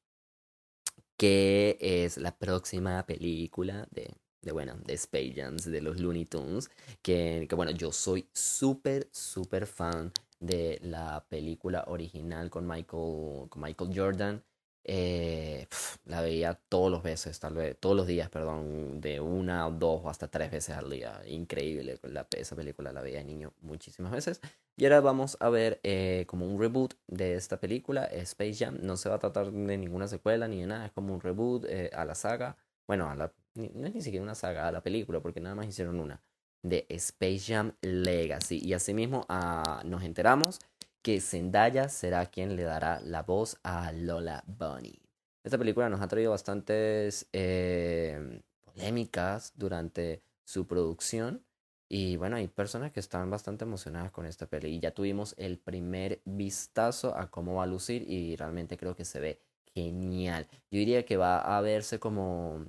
que 1.16 1.78
es 1.80 2.18
la 2.18 2.36
próxima 2.36 3.04
película 3.06 3.88
de, 3.90 4.14
de, 4.42 4.52
bueno, 4.52 4.76
de 4.84 4.94
Space 4.94 5.32
Jam, 5.34 5.56
de 5.56 5.80
los 5.80 5.98
Looney 5.98 6.26
Tunes, 6.26 6.70
que, 7.02 7.46
que 7.48 7.54
bueno, 7.54 7.72
yo 7.72 7.90
soy 7.90 8.28
súper, 8.32 9.08
súper 9.12 9.66
fan 9.66 10.12
de 10.40 10.78
la 10.82 11.26
película 11.28 11.84
original 11.88 12.50
con 12.50 12.66
Michael, 12.66 13.48
con 13.48 13.62
Michael 13.62 13.90
Jordan. 13.94 14.44
Eh, 14.88 15.66
la 16.04 16.20
veía 16.20 16.54
todos 16.54 16.92
los 16.92 17.02
veces, 17.02 17.40
todos 17.80 17.96
los 17.96 18.06
días, 18.06 18.30
perdón, 18.30 19.00
de 19.00 19.18
una 19.20 19.68
dos 19.68 20.02
o 20.04 20.08
hasta 20.08 20.28
tres 20.28 20.52
veces 20.52 20.76
al 20.76 20.88
día. 20.88 21.20
Increíble, 21.26 21.98
la, 22.04 22.26
esa 22.36 22.54
película 22.54 22.92
la 22.92 23.02
veía 23.02 23.18
de 23.18 23.24
niño 23.24 23.52
muchísimas 23.62 24.12
veces. 24.12 24.40
Y 24.76 24.84
ahora 24.84 25.00
vamos 25.00 25.36
a 25.40 25.48
ver 25.48 25.80
eh, 25.82 26.24
como 26.28 26.46
un 26.46 26.60
reboot 26.60 26.94
de 27.08 27.34
esta 27.34 27.58
película, 27.58 28.04
Space 28.04 28.54
Jam. 28.64 28.78
No 28.80 28.96
se 28.96 29.08
va 29.08 29.16
a 29.16 29.18
tratar 29.18 29.50
de 29.50 29.76
ninguna 29.76 30.06
secuela 30.06 30.46
ni 30.46 30.60
de 30.60 30.66
nada, 30.66 30.86
es 30.86 30.92
como 30.92 31.12
un 31.14 31.20
reboot 31.20 31.64
eh, 31.68 31.90
a 31.92 32.04
la 32.04 32.14
saga. 32.14 32.56
Bueno, 32.86 33.10
a 33.10 33.16
la, 33.16 33.32
no 33.54 33.88
es 33.88 33.94
ni 33.94 34.02
siquiera 34.02 34.22
una 34.22 34.36
saga, 34.36 34.68
a 34.68 34.72
la 34.72 34.82
película, 34.82 35.18
porque 35.18 35.40
nada 35.40 35.56
más 35.56 35.66
hicieron 35.66 35.98
una 35.98 36.22
de 36.62 36.86
Space 36.90 37.40
Jam 37.40 37.72
Legacy. 37.80 38.60
Y 38.64 38.72
asimismo 38.72 39.26
ah, 39.28 39.82
nos 39.84 40.04
enteramos 40.04 40.60
que 41.06 41.20
Zendaya 41.20 41.88
será 41.88 42.26
quien 42.26 42.56
le 42.56 42.64
dará 42.64 42.98
la 42.98 43.22
voz 43.22 43.60
a 43.62 43.92
Lola 43.92 44.42
Bunny. 44.44 44.98
Esta 45.44 45.56
película 45.56 45.88
nos 45.88 46.00
ha 46.00 46.08
traído 46.08 46.32
bastantes 46.32 47.28
eh, 47.32 48.42
polémicas 48.64 49.52
durante 49.54 50.24
su 50.42 50.66
producción. 50.66 51.44
Y 51.88 52.16
bueno, 52.16 52.34
hay 52.34 52.48
personas 52.48 52.90
que 52.90 52.98
están 52.98 53.30
bastante 53.30 53.64
emocionadas 53.64 54.10
con 54.10 54.26
esta 54.26 54.48
peli. 54.48 54.70
Y 54.70 54.80
ya 54.80 54.90
tuvimos 54.90 55.36
el 55.38 55.58
primer 55.58 56.22
vistazo 56.24 57.16
a 57.16 57.30
cómo 57.30 57.54
va 57.54 57.62
a 57.62 57.66
lucir 57.66 58.02
y 58.10 58.34
realmente 58.34 58.76
creo 58.76 58.96
que 58.96 59.04
se 59.04 59.20
ve 59.20 59.40
genial. 59.76 60.48
Yo 60.72 60.80
diría 60.80 61.04
que 61.04 61.16
va 61.16 61.38
a 61.38 61.60
verse 61.60 62.00
como 62.00 62.66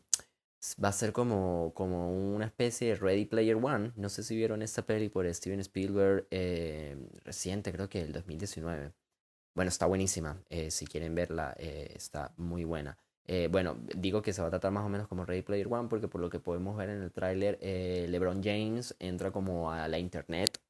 va 0.84 0.90
a 0.90 0.92
ser 0.92 1.14
como, 1.14 1.72
como 1.74 2.12
una 2.36 2.46
especie 2.46 2.90
de 2.90 2.96
Ready 2.96 3.26
Player 3.26 3.56
One. 3.56 3.92
No 3.96 4.10
sé 4.10 4.24
si 4.24 4.36
vieron 4.36 4.62
esta 4.62 4.86
peli 4.86 5.10
por 5.10 5.32
Steven 5.34 5.60
Spielberg 5.60 6.28
eh, 6.32 6.98
reciente, 7.24 7.72
creo 7.72 7.90
que 7.90 8.02
el 8.02 8.14
2019. 8.14 8.94
Bueno, 9.56 9.70
está 9.70 9.86
buenísima. 9.86 10.42
Eh, 10.50 10.72
si 10.72 10.86
quieren 10.86 11.16
verla, 11.16 11.56
eh, 11.58 11.94
está 11.96 12.34
muy 12.38 12.64
buena. 12.64 12.98
bueno, 13.50 13.76
digo 13.96 14.22
que 14.22 14.32
se 14.34 14.42
va 14.42 14.48
a 14.48 14.52
tratar 14.52 14.72
más 14.72 14.86
o 14.86 14.90
menos 14.90 15.08
como 15.08 15.26
Ready 15.26 15.42
Player 15.42 15.68
One 15.70 15.90
porque 15.90 16.08
por 16.08 16.22
lo 16.22 16.30
que 16.30 16.40
podemos 16.40 16.78
ver 16.78 16.90
en 16.90 17.02
el 17.02 17.12
tráiler, 17.12 17.60
LeBron 17.62 18.42
James 18.42 18.96
entra 19.00 19.32
como 19.32 19.70
a 19.72 19.88
la 19.90 20.00
internet 20.00 20.62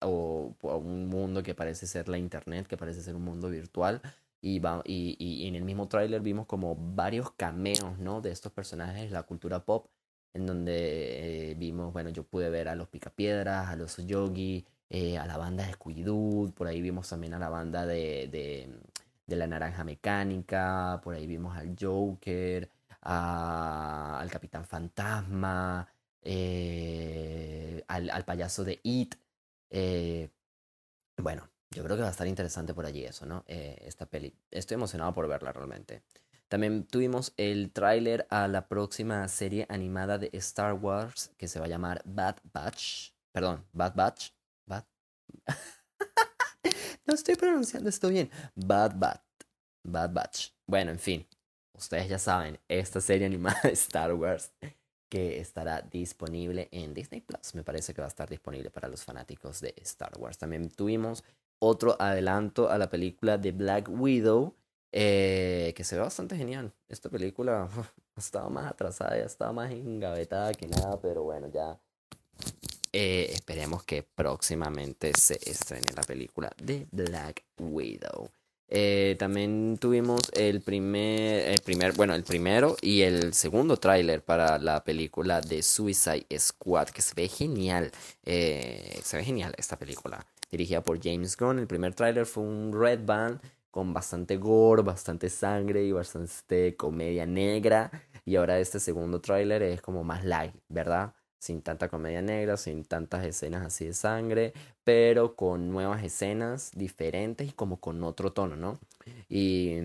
o 0.00 0.56
a 0.62 0.76
un 0.76 1.06
mundo 1.08 1.42
que 1.42 1.54
parece 1.54 1.86
ser 1.86 2.08
la 2.08 2.18
internet, 2.18 2.66
que 2.66 2.76
parece 2.76 3.00
ser 3.02 3.14
un 3.14 3.22
mundo 3.22 3.48
virtual 3.48 4.02
y, 4.44 4.60
y, 4.84 5.16
y, 5.18 5.48
en 5.48 5.54
el 5.56 5.64
mismo 5.64 5.88
tráiler 5.88 6.20
vimos 6.20 6.46
como 6.46 6.76
varios 6.76 7.30
cameos, 7.32 7.98
¿no? 7.98 8.20
De 8.20 8.30
estos 8.30 8.52
personajes 8.52 9.04
de 9.04 9.10
la 9.10 9.22
cultura 9.22 9.64
pop, 9.64 9.88
en 10.34 10.46
donde 10.46 11.50
eh, 11.52 11.54
vimos, 11.54 11.92
bueno, 11.94 12.10
yo 12.10 12.24
pude 12.24 12.50
ver 12.50 12.68
a 12.68 12.74
los 12.74 12.88
Picapiedras, 12.88 13.68
a 13.68 13.76
los 13.76 13.96
Yogi, 14.06 14.66
eh, 14.90 15.16
a 15.18 15.26
la 15.26 15.38
banda 15.38 15.66
de 15.66 15.72
scooby 15.72 16.52
por 16.52 16.66
ahí 16.66 16.82
vimos 16.82 17.08
también 17.08 17.34
a 17.34 17.38
la 17.38 17.48
banda 17.48 17.86
de, 17.86 18.28
de, 19.26 19.36
la 19.36 19.46
Naranja 19.46 19.82
Mecánica, 19.84 21.00
por 21.02 21.14
ahí 21.14 21.26
vimos 21.26 21.56
al 21.56 21.74
Joker, 21.80 22.68
al 23.00 24.30
Capitán 24.30 24.66
Fantasma, 24.66 25.88
eh, 26.22 27.82
al, 27.88 28.10
al, 28.10 28.24
payaso 28.24 28.64
de 28.64 28.80
It. 28.82 29.14
bueno, 31.16 31.48
yo 31.74 31.82
creo 31.82 31.96
que 31.96 32.02
va 32.02 32.08
a 32.08 32.12
estar 32.12 32.26
interesante 32.26 32.72
por 32.72 32.86
allí 32.86 33.04
eso, 33.04 33.26
¿no? 33.26 33.44
Eh, 33.46 33.76
esta 33.84 34.06
peli. 34.06 34.34
Estoy 34.50 34.76
emocionado 34.76 35.12
por 35.12 35.28
verla 35.28 35.52
realmente. 35.52 36.02
También 36.48 36.84
tuvimos 36.84 37.32
el 37.36 37.72
tráiler 37.72 38.26
a 38.30 38.46
la 38.48 38.68
próxima 38.68 39.26
serie 39.28 39.66
animada 39.68 40.18
de 40.18 40.30
Star 40.34 40.74
Wars 40.74 41.32
que 41.36 41.48
se 41.48 41.58
va 41.58 41.66
a 41.66 41.68
llamar 41.68 42.02
Bad 42.04 42.36
Batch. 42.52 43.12
Perdón, 43.32 43.66
Bad 43.72 43.94
Batch. 43.96 44.30
Bad. 44.66 44.84
no 47.06 47.14
estoy 47.14 47.34
pronunciando 47.34 47.88
esto 47.88 48.08
bien. 48.08 48.30
Bad 48.54 48.92
Bat. 48.96 49.22
Bad 49.82 50.12
Batch. 50.12 50.50
Bueno, 50.66 50.92
en 50.92 50.98
fin. 50.98 51.26
Ustedes 51.76 52.08
ya 52.08 52.20
saben, 52.20 52.60
esta 52.68 53.00
serie 53.00 53.26
animada 53.26 53.58
de 53.64 53.72
Star 53.72 54.14
Wars 54.14 54.52
que 55.08 55.40
estará 55.40 55.80
disponible 55.80 56.68
en 56.70 56.94
Disney 56.94 57.20
Plus. 57.20 57.54
Me 57.54 57.62
parece 57.64 57.94
que 57.94 58.00
va 58.00 58.06
a 58.06 58.08
estar 58.08 58.28
disponible 58.28 58.70
para 58.70 58.88
los 58.88 59.04
fanáticos 59.04 59.60
de 59.60 59.74
Star 59.78 60.12
Wars. 60.18 60.38
También 60.38 60.70
tuvimos 60.70 61.24
otro 61.64 61.96
adelanto 61.98 62.68
a 62.70 62.78
la 62.78 62.90
película 62.90 63.38
de 63.38 63.52
Black 63.52 63.88
Widow, 63.88 64.54
eh, 64.92 65.72
que 65.74 65.82
se 65.82 65.96
ve 65.96 66.02
bastante 66.02 66.36
genial. 66.36 66.72
Esta 66.88 67.08
película 67.08 67.68
estaba 68.16 68.48
más 68.50 68.70
atrasada, 68.70 69.16
ya 69.16 69.24
estaba 69.24 69.52
más 69.52 69.72
engavetada 69.72 70.52
que 70.52 70.68
nada, 70.68 71.00
pero 71.00 71.22
bueno, 71.22 71.48
ya 71.52 71.78
eh, 72.92 73.30
esperemos 73.32 73.82
que 73.82 74.02
próximamente 74.02 75.12
se 75.18 75.38
estrene 75.50 75.90
la 75.96 76.02
película 76.02 76.52
de 76.62 76.86
Black 76.92 77.44
Widow. 77.58 78.28
Eh, 78.68 79.16
también 79.18 79.78
tuvimos 79.78 80.20
el 80.34 80.60
primer, 80.60 81.50
el 81.50 81.60
primer, 81.60 81.92
bueno, 81.92 82.14
el 82.14 82.24
primero 82.24 82.76
y 82.80 83.02
el 83.02 83.34
segundo 83.34 83.76
tráiler 83.76 84.22
para 84.22 84.58
la 84.58 84.82
película 84.84 85.40
de 85.40 85.62
Suicide 85.62 86.26
Squad, 86.38 86.88
que 86.88 87.02
se 87.02 87.14
ve 87.14 87.28
genial. 87.28 87.90
se 88.22 89.16
ve 89.16 89.24
genial 89.24 89.54
esta 89.56 89.78
película 89.78 90.26
dirigida 90.50 90.82
por 90.82 91.00
James 91.02 91.36
Gunn. 91.36 91.58
El 91.58 91.66
primer 91.66 91.94
tráiler 91.94 92.26
fue 92.26 92.42
un 92.44 92.72
red 92.72 93.04
band 93.04 93.40
con 93.70 93.92
bastante 93.92 94.36
gore, 94.36 94.82
bastante 94.82 95.28
sangre 95.28 95.84
y 95.84 95.92
bastante 95.92 96.76
comedia 96.76 97.26
negra. 97.26 97.90
Y 98.24 98.36
ahora 98.36 98.58
este 98.60 98.78
segundo 98.80 99.20
tráiler 99.20 99.62
es 99.62 99.82
como 99.82 100.04
más 100.04 100.24
light, 100.24 100.54
¿verdad? 100.68 101.14
Sin 101.40 101.60
tanta 101.60 101.88
comedia 101.88 102.22
negra, 102.22 102.56
sin 102.56 102.84
tantas 102.84 103.24
escenas 103.24 103.66
así 103.66 103.86
de 103.86 103.94
sangre, 103.94 104.52
pero 104.84 105.34
con 105.36 105.70
nuevas 105.70 106.04
escenas 106.04 106.70
diferentes 106.74 107.48
y 107.48 107.52
como 107.52 107.80
con 107.80 108.02
otro 108.04 108.32
tono, 108.32 108.56
¿no? 108.56 108.78
Y, 109.28 109.78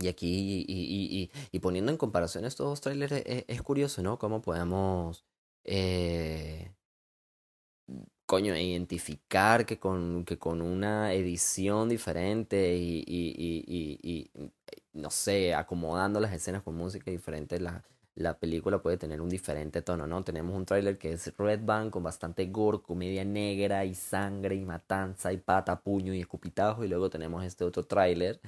y 0.00 0.08
aquí, 0.08 0.64
y, 0.68 1.30
y, 1.50 1.58
poniendo 1.58 1.90
en 1.90 1.98
comparación 1.98 2.44
estos 2.44 2.66
dos 2.66 2.80
trailers, 2.80 3.12
es, 3.26 3.44
es 3.48 3.62
curioso, 3.62 4.02
¿no? 4.02 4.18
Cómo 4.18 4.40
podemos 4.40 5.24
eh, 5.64 6.70
coño, 8.28 8.54
identificar 8.56 9.64
que 9.66 9.78
con, 9.80 10.24
que 10.26 10.38
con 10.38 10.60
una 10.62 11.14
edición 11.14 11.88
diferente 11.88 12.76
y, 12.76 14.30
no 14.92 15.10
sé, 15.10 15.54
acomodando 15.54 16.20
las 16.20 16.32
escenas 16.32 16.62
con 16.62 16.76
música 16.76 17.10
diferente, 17.10 17.58
la, 17.60 17.82
la 18.14 18.38
película 18.38 18.82
puede 18.82 18.98
tener 18.98 19.20
un 19.22 19.30
diferente 19.30 19.80
tono, 19.82 20.06
¿no? 20.06 20.24
Tenemos 20.24 20.54
un 20.54 20.66
tráiler 20.66 20.98
que 20.98 21.12
es 21.12 21.34
Red 21.38 21.60
Band 21.64 21.90
con 21.90 22.02
bastante 22.02 22.46
gore, 22.46 22.82
comedia 22.82 23.24
negra 23.24 23.84
y 23.86 23.94
sangre 23.94 24.56
y 24.56 24.64
matanza 24.64 25.32
y 25.32 25.38
pata, 25.38 25.80
puño 25.80 26.12
y 26.14 26.20
escupitajo 26.20 26.84
y 26.84 26.88
luego 26.88 27.08
tenemos 27.10 27.44
este 27.44 27.64
otro 27.64 27.86
tráiler 27.86 28.40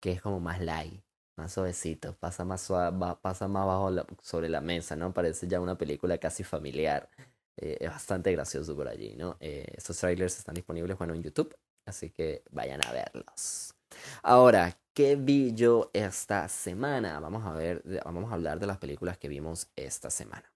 que 0.00 0.12
es 0.12 0.22
como 0.22 0.40
más 0.40 0.60
light, 0.60 1.02
más 1.36 1.52
suavecito, 1.52 2.14
pasa 2.18 2.44
más 2.44 2.62
suave, 2.62 3.16
pasa 3.22 3.48
más 3.48 3.66
bajo 3.66 3.90
sobre 4.22 4.48
la 4.48 4.60
mesa, 4.60 4.96
¿no? 4.96 5.12
Parece 5.14 5.46
ya 5.48 5.60
una 5.60 5.76
película 5.78 6.18
casi 6.18 6.44
familiar. 6.44 7.08
Eh, 7.56 7.78
es 7.80 7.90
bastante 7.90 8.32
gracioso 8.32 8.74
por 8.74 8.88
allí, 8.88 9.14
¿no? 9.16 9.36
Eh, 9.40 9.66
estos 9.76 9.98
trailers 9.98 10.38
están 10.38 10.54
disponibles, 10.54 10.96
bueno, 10.98 11.14
en 11.14 11.22
YouTube, 11.22 11.54
así 11.86 12.10
que 12.10 12.42
vayan 12.50 12.80
a 12.86 12.92
verlos. 12.92 13.74
Ahora, 14.22 14.78
¿qué 14.94 15.16
vi 15.16 15.52
yo 15.52 15.90
esta 15.92 16.48
semana? 16.48 17.20
Vamos 17.20 17.44
a 17.44 17.52
ver, 17.52 17.82
vamos 18.04 18.30
a 18.30 18.34
hablar 18.34 18.58
de 18.58 18.66
las 18.66 18.78
películas 18.78 19.18
que 19.18 19.28
vimos 19.28 19.68
esta 19.76 20.10
semana. 20.10 20.52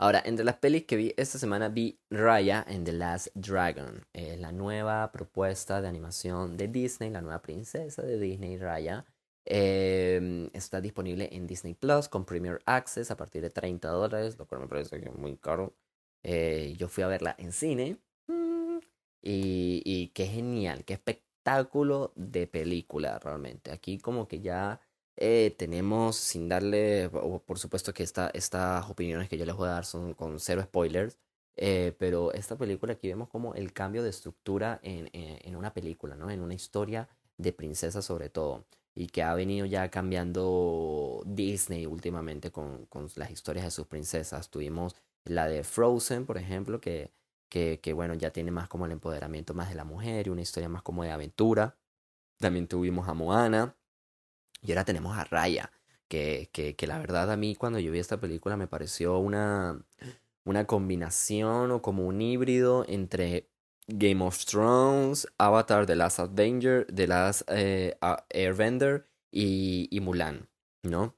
Ahora, 0.00 0.22
entre 0.24 0.44
las 0.44 0.56
pelis 0.56 0.84
que 0.84 0.94
vi 0.94 1.12
esta 1.16 1.40
semana 1.40 1.68
vi 1.68 1.98
Raya 2.08 2.64
and 2.68 2.84
the 2.84 2.92
Last 2.92 3.28
Dragon, 3.34 4.06
eh, 4.12 4.36
la 4.36 4.52
nueva 4.52 5.10
propuesta 5.10 5.80
de 5.80 5.88
animación 5.88 6.56
de 6.56 6.68
Disney, 6.68 7.10
la 7.10 7.20
nueva 7.20 7.42
princesa 7.42 8.02
de 8.02 8.16
Disney, 8.16 8.58
Raya. 8.58 9.04
Em, 9.50 10.50
está 10.52 10.78
disponible 10.82 11.30
en 11.32 11.46
Disney 11.46 11.72
Plus 11.72 12.08
con 12.08 12.26
Premier 12.26 12.60
Access 12.66 13.10
a 13.10 13.16
partir 13.16 13.40
de 13.40 13.48
30 13.48 13.88
dólares, 13.88 14.38
lo 14.38 14.46
cual 14.46 14.60
me 14.60 14.68
parece 14.68 15.00
muy 15.12 15.38
caro. 15.38 15.74
Eh, 16.22 16.74
yo 16.76 16.88
fui 16.88 17.02
a 17.02 17.06
verla 17.06 17.34
en 17.38 17.52
cine 17.52 17.98
mm, 18.26 18.78
y, 19.22 19.82
y 19.86 20.08
qué 20.08 20.26
genial, 20.26 20.84
qué 20.84 20.94
espectáculo 20.94 22.12
de 22.14 22.46
película 22.46 23.18
realmente. 23.20 23.70
Aquí 23.72 23.98
como 23.98 24.28
que 24.28 24.40
ya 24.40 24.80
eh, 25.16 25.54
tenemos, 25.58 26.16
sin 26.16 26.48
darle, 26.48 27.08
por 27.10 27.58
supuesto 27.58 27.94
que 27.94 28.02
esta, 28.02 28.28
estas 28.34 28.90
opiniones 28.90 29.30
que 29.30 29.38
yo 29.38 29.46
les 29.46 29.56
voy 29.56 29.68
a 29.68 29.72
dar 29.72 29.84
son 29.86 30.12
con 30.12 30.38
cero 30.40 30.62
spoilers, 30.62 31.18
eh, 31.56 31.94
pero 31.98 32.32
esta 32.34 32.56
película 32.58 32.92
aquí 32.92 33.08
vemos 33.08 33.28
como 33.30 33.54
el 33.54 33.72
cambio 33.72 34.02
de 34.02 34.10
estructura 34.10 34.78
en, 34.82 35.08
en, 35.12 35.56
una 35.56 35.72
película, 35.72 36.16
¿no? 36.16 36.30
En 36.30 36.40
una 36.40 36.54
historia 36.54 37.08
de 37.38 37.52
princesa 37.52 38.02
sobre 38.02 38.28
todo, 38.28 38.66
y 38.98 39.06
que 39.06 39.22
ha 39.22 39.32
venido 39.32 39.64
ya 39.64 39.92
cambiando 39.92 41.22
Disney 41.24 41.86
últimamente 41.86 42.50
con, 42.50 42.86
con 42.86 43.06
las 43.14 43.30
historias 43.30 43.64
de 43.64 43.70
sus 43.70 43.86
princesas. 43.86 44.50
Tuvimos 44.50 44.96
la 45.24 45.46
de 45.46 45.62
Frozen, 45.62 46.26
por 46.26 46.36
ejemplo, 46.36 46.80
que, 46.80 47.12
que, 47.48 47.92
bueno, 47.92 48.14
ya 48.14 48.32
tiene 48.32 48.50
más 48.50 48.66
como 48.66 48.86
el 48.86 48.92
empoderamiento 48.92 49.54
más 49.54 49.68
de 49.68 49.76
la 49.76 49.84
mujer 49.84 50.26
y 50.26 50.30
una 50.30 50.40
historia 50.40 50.68
más 50.68 50.82
como 50.82 51.04
de 51.04 51.12
aventura. 51.12 51.76
También 52.38 52.66
tuvimos 52.66 53.08
a 53.08 53.14
Moana, 53.14 53.76
y 54.62 54.72
ahora 54.72 54.84
tenemos 54.84 55.16
a 55.16 55.22
Raya, 55.22 55.70
que, 56.08 56.50
que, 56.52 56.74
que 56.74 56.86
la 56.88 56.98
verdad 56.98 57.30
a 57.30 57.36
mí 57.36 57.54
cuando 57.54 57.78
yo 57.78 57.92
vi 57.92 58.00
esta 58.00 58.18
película 58.18 58.56
me 58.56 58.66
pareció 58.66 59.18
una, 59.18 59.80
una 60.44 60.66
combinación 60.66 61.70
o 61.70 61.82
como 61.82 62.04
un 62.04 62.20
híbrido 62.20 62.84
entre 62.88 63.48
Game 63.88 64.22
of 64.22 64.44
Thrones, 64.44 65.26
Avatar, 65.38 65.86
The 65.86 65.96
Last 65.96 66.20
Avenger, 66.20 66.86
The 66.94 67.06
Last 67.06 67.42
eh, 67.48 67.96
Airbender 68.30 69.06
y, 69.32 69.88
y 69.90 70.00
Mulan, 70.00 70.48
¿no? 70.82 71.16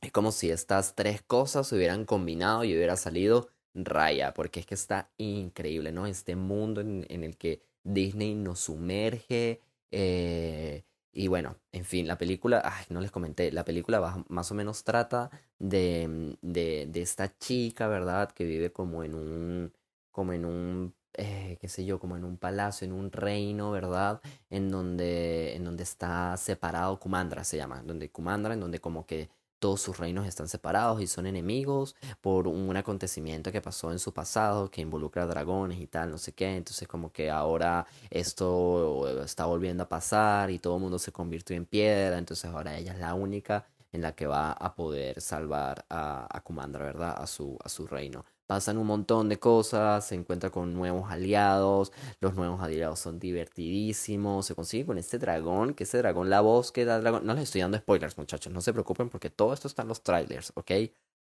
Es 0.00 0.12
como 0.12 0.32
si 0.32 0.50
estas 0.50 0.94
tres 0.94 1.22
cosas 1.22 1.68
se 1.68 1.76
hubieran 1.76 2.04
combinado 2.04 2.64
y 2.64 2.74
hubiera 2.74 2.96
salido 2.96 3.50
Raya, 3.74 4.32
porque 4.34 4.60
es 4.60 4.66
que 4.66 4.74
está 4.74 5.10
increíble, 5.18 5.92
¿no? 5.92 6.06
Este 6.06 6.34
mundo 6.34 6.80
en, 6.80 7.04
el 7.08 7.36
que 7.36 7.62
Disney 7.84 8.34
nos 8.34 8.60
sumerge, 8.60 9.60
eh, 9.90 10.84
y 11.12 11.28
bueno, 11.28 11.56
en 11.72 11.84
fin, 11.84 12.06
la 12.06 12.16
película, 12.16 12.62
ay, 12.64 12.86
no 12.90 13.00
les 13.00 13.10
comenté, 13.10 13.52
la 13.52 13.64
película 13.64 14.24
más 14.28 14.50
o 14.50 14.54
menos 14.54 14.84
trata 14.84 15.30
de, 15.58 16.36
de, 16.42 16.86
de 16.86 17.02
esta 17.02 17.36
chica, 17.38 17.88
¿verdad? 17.88 18.30
Que 18.32 18.44
vive 18.44 18.72
como 18.72 19.04
en 19.04 19.14
un, 19.14 19.72
como 20.10 20.32
en 20.32 20.44
un, 20.44 20.94
eh, 21.18 21.58
qué 21.60 21.68
sé 21.68 21.84
yo, 21.84 21.98
como 21.98 22.16
en 22.16 22.24
un 22.24 22.36
palacio, 22.38 22.84
en 22.86 22.92
un 22.92 23.10
reino, 23.12 23.70
¿verdad? 23.72 24.20
En 24.50 24.70
donde, 24.70 25.54
en 25.56 25.64
donde 25.64 25.82
está 25.82 26.36
separado, 26.36 26.98
Kumandra 27.00 27.44
se 27.44 27.56
llama, 27.56 27.82
donde 27.84 28.10
Kumandra, 28.10 28.54
en 28.54 28.60
donde 28.60 28.80
como 28.80 29.04
que 29.06 29.28
todos 29.58 29.80
sus 29.80 29.98
reinos 29.98 30.26
están 30.26 30.48
separados 30.48 31.00
y 31.02 31.06
son 31.06 31.26
enemigos 31.26 31.96
por 32.20 32.46
un 32.46 32.76
acontecimiento 32.76 33.50
que 33.52 33.60
pasó 33.60 33.90
en 33.92 33.98
su 33.98 34.12
pasado 34.14 34.70
que 34.70 34.80
involucra 34.80 35.26
dragones 35.26 35.80
y 35.80 35.86
tal, 35.88 36.10
no 36.10 36.18
sé 36.18 36.32
qué. 36.32 36.56
Entonces 36.56 36.86
como 36.88 37.12
que 37.12 37.30
ahora 37.30 37.86
esto 38.10 39.22
está 39.22 39.46
volviendo 39.46 39.82
a 39.84 39.88
pasar 39.88 40.50
y 40.50 40.58
todo 40.58 40.76
el 40.76 40.82
mundo 40.82 40.98
se 40.98 41.12
convirtió 41.12 41.56
en 41.56 41.66
piedra. 41.66 42.18
Entonces 42.18 42.50
ahora 42.50 42.76
ella 42.78 42.92
es 42.92 43.00
la 43.00 43.14
única 43.14 43.66
en 43.92 44.02
la 44.02 44.14
que 44.14 44.26
va 44.26 44.52
a 44.52 44.74
poder 44.74 45.20
salvar 45.20 45.84
a, 45.88 46.28
a 46.30 46.40
Kumandra, 46.42 46.84
¿verdad? 46.84 47.14
A 47.18 47.26
su, 47.26 47.58
a 47.64 47.68
su 47.68 47.86
reino 47.86 48.24
pasan 48.48 48.78
un 48.78 48.86
montón 48.86 49.28
de 49.28 49.38
cosas, 49.38 50.06
se 50.06 50.14
encuentra 50.14 50.48
con 50.48 50.72
nuevos 50.72 51.10
aliados, 51.10 51.92
los 52.18 52.34
nuevos 52.34 52.62
aliados 52.62 52.98
son 52.98 53.18
divertidísimos, 53.18 54.46
se 54.46 54.54
consigue 54.54 54.86
con 54.86 54.96
este 54.96 55.18
dragón, 55.18 55.74
que 55.74 55.84
ese 55.84 55.98
dragón, 55.98 56.30
la 56.30 56.40
voz 56.40 56.72
que 56.72 56.86
da 56.86 56.96
el 56.96 57.02
dragón, 57.02 57.26
no 57.26 57.34
les 57.34 57.44
estoy 57.44 57.60
dando 57.60 57.76
spoilers 57.76 58.16
muchachos, 58.16 58.50
no 58.50 58.62
se 58.62 58.72
preocupen 58.72 59.10
porque 59.10 59.28
todo 59.28 59.52
esto 59.52 59.68
está 59.68 59.82
en 59.82 59.88
los 59.88 60.02
trailers, 60.02 60.52
¿ok? 60.54 60.70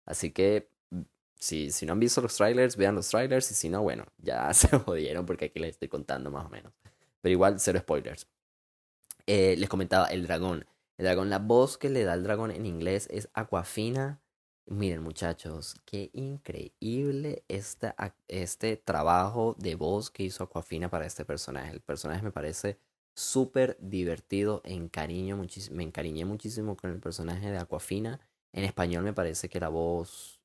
Así 0.05 0.31
que 0.31 0.67
si, 1.39 1.71
si 1.71 1.85
no 1.85 1.93
han 1.93 2.01
visto 2.01 2.19
los 2.19 2.35
trailers, 2.35 2.75
vean 2.75 2.95
los 2.95 3.07
trailers 3.07 3.49
y 3.51 3.53
si 3.53 3.69
no, 3.69 3.81
bueno, 3.81 4.05
ya 4.17 4.53
se 4.53 4.67
jodieron 4.77 5.25
porque 5.25 5.45
aquí 5.45 5.59
les 5.59 5.71
estoy 5.71 5.87
contando 5.87 6.29
más 6.29 6.45
o 6.45 6.49
menos. 6.49 6.73
Pero 7.21 7.31
igual, 7.31 7.57
cero 7.61 7.79
spoilers. 7.79 8.27
Eh, 9.27 9.55
les 9.57 9.69
comentaba, 9.69 10.07
el 10.07 10.27
dragón. 10.27 10.65
El 10.97 11.05
dragón, 11.05 11.29
la 11.29 11.39
voz 11.39 11.77
que 11.77 11.89
le 11.89 12.03
da 12.03 12.15
el 12.15 12.23
dragón 12.23 12.51
en 12.51 12.65
inglés 12.65 13.07
es 13.09 13.29
Aquafina 13.33 14.19
Miren 14.65 15.03
muchachos, 15.03 15.75
qué 15.85 16.09
increíble 16.13 17.43
esta, 17.49 17.95
este 18.29 18.77
trabajo 18.77 19.55
de 19.59 19.75
voz 19.75 20.09
que 20.09 20.23
hizo 20.23 20.43
Aquafina 20.43 20.89
para 20.89 21.05
este 21.05 21.25
personaje. 21.25 21.71
El 21.71 21.81
personaje 21.81 22.23
me 22.23 22.31
parece 22.31 22.79
súper 23.13 23.77
divertido, 23.81 24.61
encariño 24.63 25.37
me 25.71 25.83
encariñé 25.83 26.25
muchísimo 26.25 26.77
con 26.77 26.91
el 26.91 26.99
personaje 27.01 27.51
de 27.51 27.57
Aquafina. 27.57 28.21
En 28.53 28.63
español 28.63 29.03
me 29.03 29.13
parece 29.13 29.49
que 29.49 29.59
la 29.59 29.69
voz... 29.69 30.39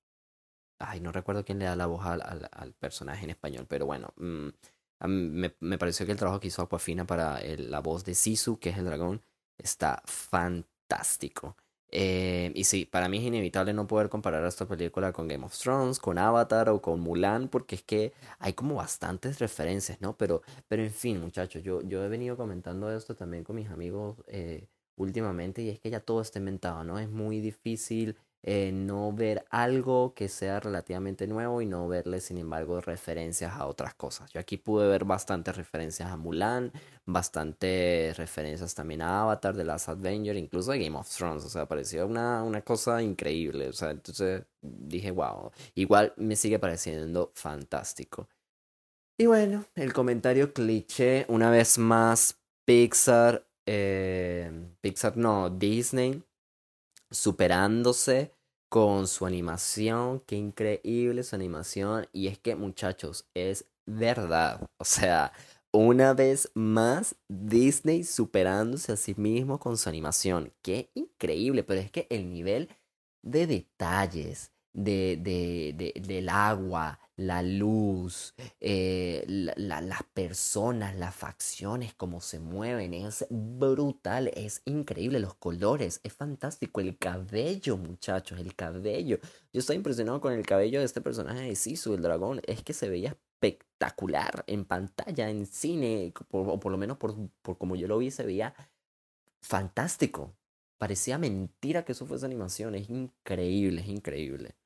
Ay, 0.81 1.01
no 1.01 1.13
recuerdo 1.13 1.45
quién 1.45 1.59
le 1.61 1.67
da 1.67 1.77
la 1.77 1.87
voz 1.87 2.05
al, 2.05 2.49
al, 2.53 2.73
personaje 2.75 3.25
en 3.25 3.31
español, 3.31 3.67
pero 3.69 3.87
bueno, 3.87 4.13
mm, 4.17 4.49
me, 5.07 5.55
me, 5.61 5.79
pareció 5.79 6.07
que 6.07 6.13
el 6.13 6.19
trabajo 6.19 6.41
que 6.41 6.49
hizo 6.49 6.63
Aquafina 6.63 7.07
para 7.07 7.41
la 7.41 7.81
voz 7.81 8.05
de 8.05 8.15
Sisu, 8.15 8.59
que 8.59 8.71
es 8.71 8.79
el 8.79 8.85
dragón, 8.85 9.23
está 9.59 10.03
fantástico. 10.07 11.57
Eh, 11.91 12.53
y 12.55 12.65
sí, 12.65 12.85
para 12.85 13.09
mí 13.09 13.19
es 13.19 13.25
inevitable 13.25 13.73
no 13.73 13.87
poder 13.87 14.09
comparar 14.11 14.45
esta 14.45 14.67
película 14.67 15.13
con 15.13 15.27
Game 15.29 15.45
of 15.45 15.57
Thrones, 15.59 15.99
con 15.99 16.19
Avatar 16.19 16.69
o 16.69 16.83
con 16.83 17.01
Mulan, 17.01 17.49
porque 17.49 17.77
es 17.77 17.83
que 17.83 18.13
hay 18.39 18.53
como 18.53 18.75
bastantes 18.77 19.39
referencias, 19.39 20.01
¿no? 20.01 20.17
Pero, 20.17 20.43
pero 20.69 20.83
en 20.83 20.93
fin, 20.93 21.21
muchachos, 21.21 21.63
yo, 21.63 21.81
yo 21.83 22.05
he 22.05 22.09
venido 22.09 22.37
comentando 22.37 22.91
esto 22.95 23.15
también 23.15 23.45
con 23.45 23.57
mis 23.57 23.71
amigos 23.71 24.17
eh, 24.27 24.69
últimamente 24.97 25.63
y 25.63 25.71
es 25.71 25.81
que 25.81 25.91
ya 25.91 26.01
todo 26.01 26.21
está 26.21 26.39
inventado, 26.39 26.85
¿no? 26.85 26.99
Es 26.99 27.09
muy 27.09 27.41
difícil 27.41 28.17
eh, 28.45 28.71
no 28.73 29.13
ver 29.13 29.45
algo 29.51 30.15
que 30.15 30.29
sea 30.29 30.61
relativamente 30.61 31.27
nuevo 31.27 31.61
y 31.61 31.67
no 31.67 31.89
verle, 31.89 32.21
sin 32.21 32.39
embargo, 32.39 32.81
referencias 32.81 33.55
a 33.55 33.67
otras 33.67 33.95
cosas. 33.95 34.31
Yo 34.33 34.41
aquí 34.41 34.57
pude 34.57 34.87
ver 34.87 35.05
bastantes 35.05 35.57
referencias 35.57 36.11
a 36.11 36.17
Mulan, 36.17 36.73
bastantes 37.05 38.17
referencias 38.17 38.75
también 38.75 39.03
a 39.03 39.23
Avatar, 39.23 39.57
de 39.57 39.65
Last 39.65 39.89
Avenger, 39.89 40.37
incluso 40.37 40.71
a 40.71 40.77
Game 40.77 40.97
of 40.97 41.09
Thrones. 41.09 41.45
O 41.45 41.49
sea, 41.49 41.67
parecía 41.67 42.05
una, 42.05 42.45
una 42.45 42.63
cosa 42.63 43.03
increíble. 43.03 43.69
O 43.69 43.73
sea, 43.73 43.91
entonces 43.91 44.45
dije, 44.63 45.11
wow, 45.11 45.51
igual 45.75 46.13
me 46.17 46.37
sigue 46.37 46.61
pareciendo 46.61 47.33
fantástico. 47.35 48.29
Y 49.19 49.27
bueno, 49.27 49.65
el 49.75 49.93
comentario 49.93 50.53
cliché, 50.53 51.27
una 51.29 51.51
vez 51.51 51.77
más, 51.77 52.39
Pixar, 52.65 53.45
eh, 53.67 54.49
Pixar 54.81 55.17
no, 55.17 55.51
Disney 55.51 56.23
superándose 57.11 58.33
con 58.69 59.07
su 59.07 59.27
animación, 59.27 60.21
qué 60.27 60.37
increíble 60.37 61.23
su 61.23 61.37
animación. 61.37 62.07
Y 62.13 62.29
es 62.29 62.39
que 62.39 62.55
muchachos, 62.57 63.27
es 63.35 63.67
verdad. 63.87 64.69
O 64.79 64.85
sea, 64.85 65.33
una 65.73 66.15
vez 66.15 66.51
más, 66.55 67.17
Disney 67.29 68.05
superándose 68.05 68.93
a 68.93 68.97
sí 68.97 69.15
mismo 69.17 69.59
con 69.59 69.77
su 69.77 69.89
animación. 69.89 70.53
Qué 70.63 70.91
increíble, 70.95 71.63
pero 71.65 71.81
es 71.81 71.91
que 71.91 72.07
el 72.11 72.31
nivel 72.31 72.69
de 73.23 73.47
detalles, 73.47 74.53
de, 74.73 75.17
de, 75.21 75.75
de 75.77 76.01
del 76.01 76.29
agua, 76.29 77.01
la 77.19 77.43
luz, 77.43 78.33
eh, 78.61 79.25
las 79.27 80.03
personas, 80.15 80.97
las 80.97 81.15
facciones, 81.15 81.93
cómo 81.93 82.21
se 82.21 82.39
mueven, 82.39 82.95
es 82.95 83.27
brutal, 83.29 84.29
es 84.35 84.63
increíble, 84.67 85.19
los 85.19 85.35
colores, 85.35 86.01
es 86.05 86.13
fantástico, 86.13 86.81
el 86.81 86.97
cabello, 86.97 87.77
muchachos, 87.77 88.39
el 88.39 88.55
cabello. 88.55 89.19
Yo 89.53 89.59
estoy 89.59 89.77
impresionado 89.77 90.21
con 90.21 90.33
el 90.33 90.47
cabello 90.47 90.79
de 90.79 90.85
este 90.87 91.01
personaje 91.01 91.41
de 91.41 91.57
Sisu, 91.57 91.95
el 91.95 92.03
dragón, 92.03 92.41
es 92.47 92.63
que 92.63 92.73
se 92.73 92.89
veía 92.89 93.17
espectacular 93.41 94.45
en 94.47 94.65
pantalla, 94.65 95.29
en 95.29 95.47
cine, 95.47 96.15
o 96.31 96.61
por 96.61 96.71
lo 96.71 96.79
menos 96.79 96.99
por, 96.99 97.17
por 97.43 97.59
como 97.59 97.75
yo 97.75 97.89
lo 97.89 97.99
vi, 97.99 98.13
se 98.13 98.25
veía 98.25 98.55
fantástico. 99.43 100.37
Parecía 100.79 101.19
mentira 101.19 101.85
que 101.85 101.93
eso 101.93 102.07
fuese 102.07 102.27
animación, 102.27 102.77
es 102.77 102.89
increíble, 102.89 103.81
es 103.81 103.89
increíble. 103.89 104.58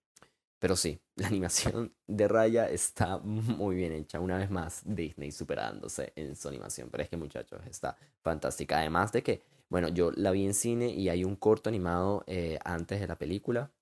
Pero 0.63 0.77
sí, 0.77 1.01
la 1.17 1.27
animación 1.27 1.93
de 2.07 2.29
Raya 2.29 2.69
está 2.69 3.19
muy 3.19 3.75
bien 3.75 3.93
hecha. 3.93 4.21
Una 4.21 4.39
vez 4.39 4.49
más, 4.49 4.83
Disney 4.85 5.33
superándose 5.33 6.13
en 6.15 6.37
su 6.37 6.47
animación. 6.47 6.89
Pero 6.89 7.03
es 7.03 7.09
que, 7.09 7.17
muchachos, 7.17 7.61
está 7.69 7.97
fantástica. 8.23 8.79
Además 8.79 9.11
de 9.11 9.25
que, 9.25 9.43
bueno, 9.69 9.89
yo 9.89 10.13
la 10.13 10.31
vi 10.31 10.45
en 10.47 10.55
cine 10.55 10.87
y 10.91 11.09
hay 11.09 11.25
un 11.25 11.35
corto 11.35 11.69
animado 11.69 12.23
eh, 12.29 12.61
antes 12.65 13.01
de 13.01 13.09
la 13.09 13.17
película 13.19 13.73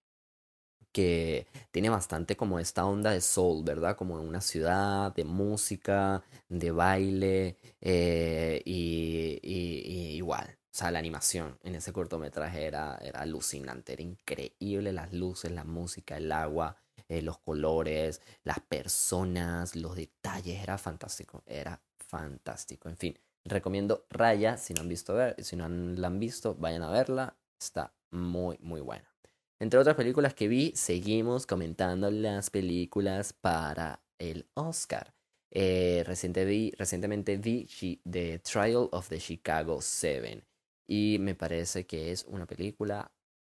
que 0.92 1.46
tiene 1.70 1.88
bastante 1.90 2.36
como 2.36 2.58
esta 2.58 2.84
onda 2.86 3.10
de 3.12 3.20
soul, 3.20 3.62
¿verdad? 3.64 3.96
Como 3.96 4.18
en 4.20 4.26
una 4.28 4.40
ciudad, 4.40 5.14
de 5.14 5.24
música, 5.24 6.22
de 6.48 6.70
baile 6.72 7.56
eh, 7.80 8.62
y, 8.64 9.38
y 9.42 10.16
igual. 10.16 10.59
O 10.72 10.76
sea, 10.76 10.92
la 10.92 11.00
animación 11.00 11.58
en 11.64 11.74
ese 11.74 11.92
cortometraje 11.92 12.64
era, 12.64 12.96
era 13.02 13.20
alucinante, 13.22 13.92
era 13.92 14.02
increíble 14.02 14.92
las 14.92 15.12
luces, 15.12 15.50
la 15.50 15.64
música, 15.64 16.16
el 16.16 16.30
agua, 16.30 16.76
eh, 17.08 17.22
los 17.22 17.38
colores, 17.38 18.22
las 18.44 18.60
personas, 18.60 19.74
los 19.74 19.96
detalles, 19.96 20.62
era 20.62 20.78
fantástico, 20.78 21.42
era 21.44 21.82
fantástico. 21.98 22.88
En 22.88 22.96
fin, 22.96 23.18
recomiendo 23.44 24.06
Raya, 24.10 24.56
si 24.56 24.72
no 24.72 24.82
han 24.82 24.88
visto 24.88 25.14
ver, 25.14 25.42
si 25.42 25.56
no 25.56 25.68
la 25.68 26.06
han 26.06 26.20
visto, 26.20 26.54
vayan 26.54 26.84
a 26.84 26.90
verla, 26.90 27.36
está 27.58 27.92
muy 28.12 28.56
muy 28.60 28.80
buena. 28.80 29.12
Entre 29.58 29.78
otras 29.78 29.96
películas 29.96 30.34
que 30.34 30.46
vi, 30.46 30.72
seguimos 30.76 31.46
comentando 31.46 32.12
las 32.12 32.48
películas 32.48 33.32
para 33.32 34.00
el 34.18 34.48
Oscar. 34.54 35.14
Eh, 35.50 36.04
vi, 36.46 36.70
recientemente 36.78 37.36
vi 37.38 37.66
The 38.08 38.38
Trial 38.38 38.88
of 38.92 39.08
the 39.08 39.18
Chicago 39.18 39.80
7 39.82 40.49
y 40.90 41.18
me 41.20 41.36
parece 41.36 41.86
que 41.86 42.10
es 42.10 42.24
una 42.24 42.46
película 42.46 43.12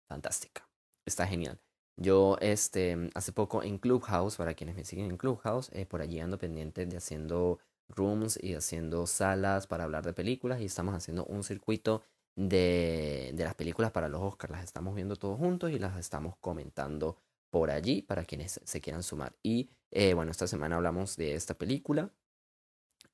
fantástica. 0.08 0.70
Está 1.06 1.28
genial. 1.28 1.60
Yo 1.98 2.38
este, 2.40 3.10
hace 3.14 3.34
poco 3.34 3.62
en 3.62 3.78
Clubhouse, 3.78 4.38
para 4.38 4.54
quienes 4.54 4.76
me 4.78 4.86
siguen 4.86 5.12
en 5.12 5.18
Clubhouse, 5.18 5.70
eh, 5.74 5.86
por 5.86 6.00
allí 6.00 6.22
ando 6.22 6.38
pendiente 6.38 6.86
de 6.86 6.96
haciendo 6.96 7.60
rooms 7.90 8.40
y 8.42 8.54
haciendo 8.54 9.06
salas 9.06 9.68
para 9.68 9.84
hablar 9.84 10.06
de 10.06 10.14
películas 10.14 10.62
y 10.62 10.66
estamos 10.66 10.96
haciendo 10.96 11.26
un 11.26 11.44
circuito 11.44 12.04
de, 12.38 13.32
de 13.34 13.44
las 13.44 13.56
películas 13.56 13.92
para 13.92 14.08
los 14.08 14.22
Oscars. 14.22 14.52
Las 14.52 14.64
estamos 14.64 14.96
viendo 14.96 15.18
todos 15.18 15.38
juntos 15.38 15.72
y 15.72 15.78
las 15.78 15.98
estamos 15.98 16.38
comentando 16.38 17.18
por 17.50 17.70
allí 17.70 18.02
para 18.02 18.24
quienes 18.24 18.62
se 18.64 18.80
quieran 18.80 19.04
sumar. 19.04 19.36
Y 19.44 19.70
eh, 19.92 20.14
bueno, 20.14 20.32
esta 20.32 20.48
semana 20.48 20.78
hablamos 20.78 21.18
de 21.18 21.36
esta 21.36 21.54
película 21.54 22.12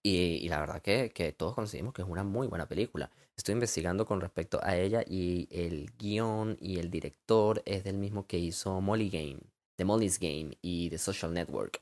y, 0.03 0.47
la 0.49 0.59
verdad 0.59 0.81
que, 0.81 1.11
que, 1.11 1.31
todos 1.31 1.55
conseguimos 1.55 1.93
que 1.93 2.01
es 2.01 2.07
una 2.07 2.23
muy 2.23 2.47
buena 2.47 2.67
película. 2.67 3.11
Estoy 3.41 3.53
investigando 3.53 4.05
con 4.05 4.21
respecto 4.21 4.59
a 4.61 4.77
ella 4.77 5.03
y 5.03 5.47
el 5.49 5.91
guion 5.97 6.57
y 6.61 6.77
el 6.77 6.91
director 6.91 7.63
es 7.65 7.83
del 7.83 7.97
mismo 7.97 8.27
que 8.27 8.37
hizo 8.37 8.79
Molly 8.81 9.09
Game, 9.09 9.39
The 9.77 9.83
Molly's 9.83 10.19
Game 10.19 10.59
y 10.61 10.91
The 10.91 10.99
Social 10.99 11.33
Network. 11.33 11.81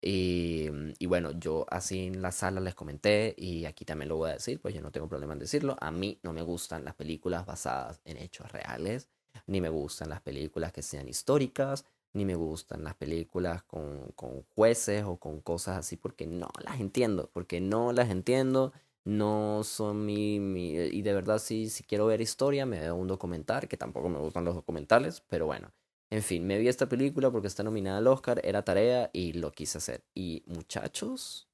Y, 0.00 0.68
y, 1.00 1.06
bueno, 1.06 1.32
yo 1.32 1.66
así 1.68 2.06
en 2.06 2.22
la 2.22 2.30
sala 2.30 2.60
les 2.60 2.76
comenté 2.76 3.34
y 3.36 3.64
aquí 3.64 3.84
también 3.84 4.08
lo 4.08 4.18
voy 4.18 4.30
a 4.30 4.34
decir, 4.34 4.60
pues 4.60 4.72
yo 4.72 4.80
no 4.82 4.92
tengo 4.92 5.08
problema 5.08 5.32
en 5.32 5.40
decirlo. 5.40 5.76
A 5.80 5.90
mí 5.90 6.20
no 6.22 6.32
me 6.32 6.42
gustan 6.42 6.84
las 6.84 6.94
películas 6.94 7.44
basadas 7.44 8.00
en 8.04 8.16
hechos 8.16 8.52
reales, 8.52 9.08
ni 9.48 9.60
me 9.60 9.68
gustan 9.68 10.10
las 10.10 10.20
películas 10.20 10.70
que 10.70 10.82
sean 10.82 11.08
históricas, 11.08 11.86
ni 12.12 12.24
me 12.24 12.36
gustan 12.36 12.84
las 12.84 12.94
películas 12.94 13.64
con, 13.64 14.12
con 14.14 14.44
jueces 14.54 15.02
o 15.02 15.16
con 15.16 15.40
cosas 15.40 15.78
así 15.78 15.96
porque 15.96 16.28
no 16.28 16.50
las 16.62 16.78
entiendo, 16.78 17.30
porque 17.32 17.60
no 17.60 17.92
las 17.92 18.10
entiendo, 18.10 18.72
no 19.04 19.62
son 19.64 20.04
mi, 20.04 20.40
mi 20.40 20.72
y 20.74 21.02
de 21.02 21.14
verdad 21.14 21.38
si, 21.38 21.70
si 21.70 21.84
quiero 21.84 22.06
ver 22.06 22.20
historia 22.20 22.66
me 22.66 22.80
veo 22.80 22.94
un 22.94 23.08
documental, 23.08 23.68
que 23.68 23.76
tampoco 23.76 24.08
me 24.08 24.18
gustan 24.18 24.44
los 24.44 24.54
documentales, 24.54 25.22
pero 25.28 25.46
bueno, 25.46 25.72
en 26.10 26.22
fin, 26.22 26.44
me 26.44 26.58
vi 26.58 26.66
esta 26.66 26.88
película 26.88 27.30
porque 27.30 27.46
está 27.46 27.62
nominada 27.62 27.98
al 27.98 28.06
Oscar, 28.08 28.40
era 28.44 28.64
tarea 28.64 29.10
y 29.12 29.32
lo 29.34 29.52
quise 29.52 29.78
hacer. 29.78 30.02
Y 30.12 30.42
muchachos, 30.46 31.48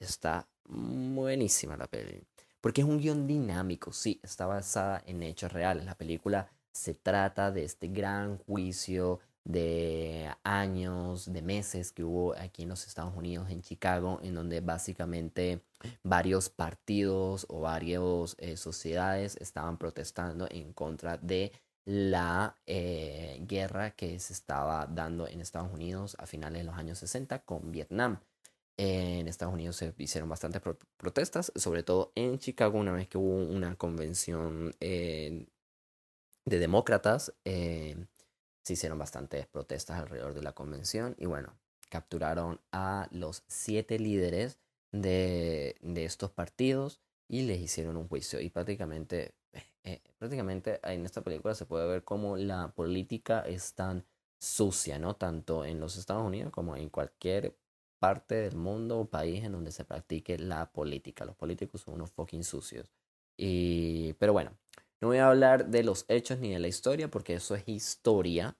está 0.00 0.48
buenísima 0.64 1.76
la 1.76 1.86
peli. 1.86 2.24
Porque 2.60 2.80
es 2.80 2.86
un 2.88 2.98
guion 2.98 3.28
dinámico, 3.28 3.92
sí, 3.92 4.18
está 4.24 4.46
basada 4.46 5.00
en 5.06 5.22
hechos 5.22 5.52
reales. 5.52 5.84
La 5.84 5.94
película 5.96 6.50
se 6.72 6.94
trata 6.94 7.52
de 7.52 7.64
este 7.64 7.86
gran 7.86 8.38
juicio 8.38 9.20
de 9.44 10.30
años, 10.44 11.32
de 11.32 11.42
meses 11.42 11.92
que 11.92 12.04
hubo 12.04 12.34
aquí 12.36 12.64
en 12.64 12.68
los 12.68 12.86
Estados 12.86 13.16
Unidos, 13.16 13.50
en 13.50 13.62
Chicago, 13.62 14.20
en 14.22 14.34
donde 14.34 14.60
básicamente 14.60 15.62
varios 16.02 16.50
partidos 16.50 17.46
o 17.48 17.60
varias 17.60 18.36
eh, 18.38 18.56
sociedades 18.56 19.36
estaban 19.40 19.78
protestando 19.78 20.46
en 20.50 20.72
contra 20.72 21.16
de 21.16 21.52
la 21.86 22.54
eh, 22.66 23.42
guerra 23.48 23.92
que 23.92 24.18
se 24.18 24.34
estaba 24.34 24.86
dando 24.86 25.26
en 25.26 25.40
Estados 25.40 25.72
Unidos 25.72 26.16
a 26.18 26.26
finales 26.26 26.60
de 26.60 26.64
los 26.64 26.76
años 26.76 26.98
60 26.98 27.38
con 27.40 27.72
Vietnam. 27.72 28.20
En 28.76 29.26
Estados 29.26 29.54
Unidos 29.54 29.76
se 29.76 29.94
hicieron 29.96 30.28
bastantes 30.28 30.60
protestas, 30.98 31.50
sobre 31.56 31.82
todo 31.82 32.12
en 32.14 32.38
Chicago, 32.38 32.78
una 32.78 32.92
vez 32.92 33.08
que 33.08 33.16
hubo 33.16 33.36
una 33.36 33.74
convención 33.76 34.74
eh, 34.80 35.46
de 36.44 36.58
demócratas 36.58 37.32
hicieron 38.74 38.98
bastantes 38.98 39.46
protestas 39.46 39.98
alrededor 39.98 40.34
de 40.34 40.42
la 40.42 40.52
convención 40.52 41.14
y 41.18 41.26
bueno, 41.26 41.54
capturaron 41.88 42.60
a 42.72 43.08
los 43.10 43.44
siete 43.48 43.98
líderes 43.98 44.58
de, 44.92 45.76
de 45.80 46.04
estos 46.04 46.30
partidos 46.30 47.00
y 47.28 47.42
les 47.42 47.60
hicieron 47.60 47.96
un 47.96 48.08
juicio 48.08 48.40
y 48.40 48.50
prácticamente, 48.50 49.34
eh, 49.84 50.00
prácticamente 50.18 50.80
en 50.82 51.04
esta 51.04 51.22
película 51.22 51.54
se 51.54 51.66
puede 51.66 51.86
ver 51.86 52.04
cómo 52.04 52.36
la 52.36 52.68
política 52.68 53.40
es 53.40 53.74
tan 53.74 54.04
sucia, 54.38 54.98
¿no? 54.98 55.16
Tanto 55.16 55.64
en 55.64 55.80
los 55.80 55.96
Estados 55.96 56.24
Unidos 56.24 56.52
como 56.52 56.76
en 56.76 56.88
cualquier 56.88 57.56
parte 57.98 58.36
del 58.36 58.56
mundo 58.56 59.00
o 59.00 59.04
país 59.06 59.44
en 59.44 59.52
donde 59.52 59.72
se 59.72 59.84
practique 59.84 60.38
la 60.38 60.70
política. 60.70 61.24
Los 61.24 61.36
políticos 61.36 61.82
son 61.82 61.94
unos 61.94 62.10
fucking 62.12 62.44
sucios. 62.44 62.90
Y, 63.36 64.14
pero 64.14 64.32
bueno, 64.32 64.52
no 65.00 65.08
voy 65.08 65.18
a 65.18 65.28
hablar 65.28 65.68
de 65.68 65.82
los 65.82 66.04
hechos 66.08 66.38
ni 66.38 66.52
de 66.52 66.58
la 66.58 66.68
historia 66.68 67.08
porque 67.08 67.34
eso 67.34 67.54
es 67.54 67.62
historia, 67.66 68.56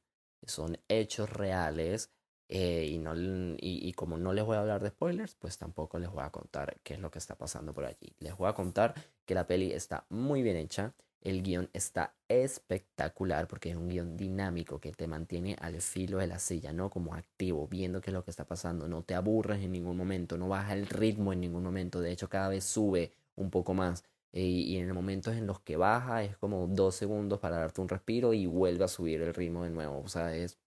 son 0.46 0.78
hechos 0.88 1.30
reales 1.30 2.10
eh, 2.48 2.86
y, 2.90 2.98
no, 2.98 3.12
y, 3.14 3.92
como 3.92 4.16
no 4.16 4.32
les 4.32 4.44
voy 4.44 4.56
a 4.56 4.60
hablar 4.60 4.82
de 4.82 4.88
spoilers, 4.88 5.34
pues 5.34 5.58
tampoco 5.58 5.98
les 5.98 6.10
voy 6.10 6.22
a 6.22 6.30
contar 6.30 6.80
qué 6.82 6.94
es 6.94 7.00
lo 7.00 7.10
que 7.10 7.18
está 7.18 7.36
pasando 7.36 7.74
por 7.74 7.84
allí. 7.84 8.14
Les 8.20 8.36
voy 8.36 8.48
a 8.48 8.54
contar 8.54 8.94
que 9.26 9.34
la 9.34 9.46
peli 9.46 9.72
está 9.72 10.06
muy 10.08 10.42
bien 10.42 10.56
hecha, 10.56 10.94
el 11.20 11.42
guion 11.42 11.68
está 11.72 12.14
espectacular 12.28 13.48
porque 13.48 13.70
es 13.70 13.76
un 13.76 13.88
guion 13.88 14.16
dinámico 14.16 14.80
que 14.80 14.92
te 14.92 15.06
mantiene 15.06 15.56
al 15.60 15.80
filo 15.82 16.18
de 16.18 16.26
la 16.26 16.38
silla, 16.38 16.72
¿no? 16.72 16.88
Como 16.88 17.14
activo, 17.14 17.66
viendo 17.66 18.00
qué 18.00 18.10
es 18.10 18.14
lo 18.14 18.24
que 18.24 18.30
está 18.30 18.46
pasando, 18.46 18.88
no 18.88 19.02
te 19.02 19.14
aburres 19.14 19.62
en 19.62 19.72
ningún 19.72 19.96
momento, 19.96 20.38
no 20.38 20.48
baja 20.48 20.72
el 20.72 20.86
ritmo 20.86 21.32
en 21.32 21.40
ningún 21.40 21.64
momento, 21.64 22.00
de 22.00 22.12
hecho 22.12 22.28
cada 22.28 22.48
vez 22.48 22.64
sube 22.64 23.12
un 23.34 23.50
poco 23.50 23.74
más. 23.74 24.04
Eh, 24.32 24.40
y, 24.42 24.76
en 24.78 24.88
en 24.88 24.94
momentos 24.94 25.34
en 25.36 25.46
los 25.46 25.60
que 25.60 25.76
baja 25.76 26.22
es 26.22 26.36
como 26.36 26.66
dos 26.66 26.94
segundos 26.94 27.40
para 27.40 27.58
darte 27.58 27.80
un 27.80 27.88
respiro 27.88 28.34
y 28.34 28.46
vuelve 28.46 28.84
a 28.84 28.88
subir 28.88 29.22
el 29.22 29.34
ritmo 29.34 29.64
de 29.64 29.70
nuevo. 29.70 30.00
O 30.00 30.08
sea, 30.08 30.34
es, 30.36 30.58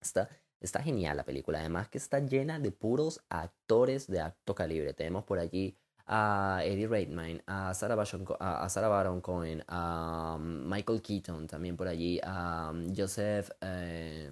está, 0.00 0.28
está 0.60 0.82
genial 0.82 1.16
la 1.16 1.24
película. 1.24 1.60
Además 1.60 1.88
que 1.88 1.98
está 1.98 2.20
llena 2.20 2.58
de 2.58 2.70
puros 2.72 3.24
actores 3.28 4.06
de 4.08 4.20
alto 4.20 4.54
calibre. 4.54 4.94
Tenemos 4.94 5.24
por 5.24 5.38
allí 5.38 5.76
a 6.06 6.62
Eddie 6.64 6.88
Redmayne, 6.88 7.42
a 7.46 7.74
Sarah, 7.74 8.02
a 8.40 8.68
Sarah 8.68 8.88
Baron 8.88 9.20
Cohen, 9.20 9.62
a 9.68 10.36
um, 10.38 10.68
Michael 10.68 11.02
Keaton 11.02 11.46
también 11.46 11.76
por 11.76 11.88
allí, 11.88 12.20
a 12.22 12.70
um, 12.72 12.94
Joseph... 12.96 13.50
Eh, 13.60 14.30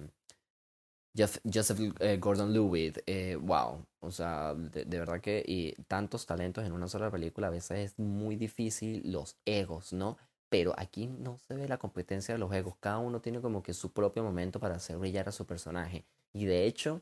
Joseph 1.17 1.79
eh, 1.99 2.17
Gordon-Levitt, 2.17 2.99
eh, 3.07 3.35
wow, 3.35 3.83
o 3.99 4.11
sea, 4.11 4.53
de, 4.53 4.85
verdad 4.85 5.19
que 5.19 5.43
y 5.45 5.73
tantos 5.87 6.25
talentos 6.25 6.65
en 6.65 6.71
una 6.71 6.87
sola 6.87 7.09
película 7.09 7.47
a 7.47 7.51
veces 7.51 7.91
es 7.91 7.99
muy 7.99 8.35
difícil 8.35 9.01
los 9.11 9.35
egos, 9.45 9.93
¿no? 9.93 10.17
Pero 10.49 10.73
aquí 10.77 11.07
no 11.07 11.37
se 11.37 11.55
ve 11.55 11.67
la 11.67 11.77
competencia 11.77 12.35
de 12.35 12.39
los 12.39 12.53
egos, 12.53 12.75
cada 12.79 12.99
uno 12.99 13.19
tiene 13.19 13.41
como 13.41 13.63
que 13.63 13.73
su 13.73 13.91
propio 13.91 14.23
momento 14.23 14.59
para 14.59 14.75
hacer 14.75 14.97
brillar 14.97 15.27
a 15.27 15.31
su 15.31 15.45
personaje. 15.45 16.05
Y 16.33 16.45
de 16.45 16.65
hecho, 16.65 17.01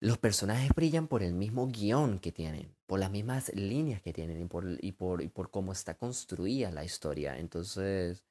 los 0.00 0.18
personajes 0.18 0.70
brillan 0.74 1.06
por 1.06 1.22
el 1.22 1.34
mismo 1.34 1.68
guion 1.68 2.20
que 2.20 2.32
tienen, 2.32 2.74
por 2.86 2.98
las 3.00 3.10
mismas 3.10 3.52
líneas 3.54 4.00
que 4.00 4.12
tienen 4.14 4.40
y 4.40 4.46
por, 4.46 4.64
y 4.80 4.92
por, 4.92 5.22
y 5.22 5.28
por 5.28 5.50
cómo 5.50 5.72
está 5.72 5.94
construida 5.94 6.70
la 6.70 6.84
historia. 6.84 7.38
Entonces, 7.38 8.24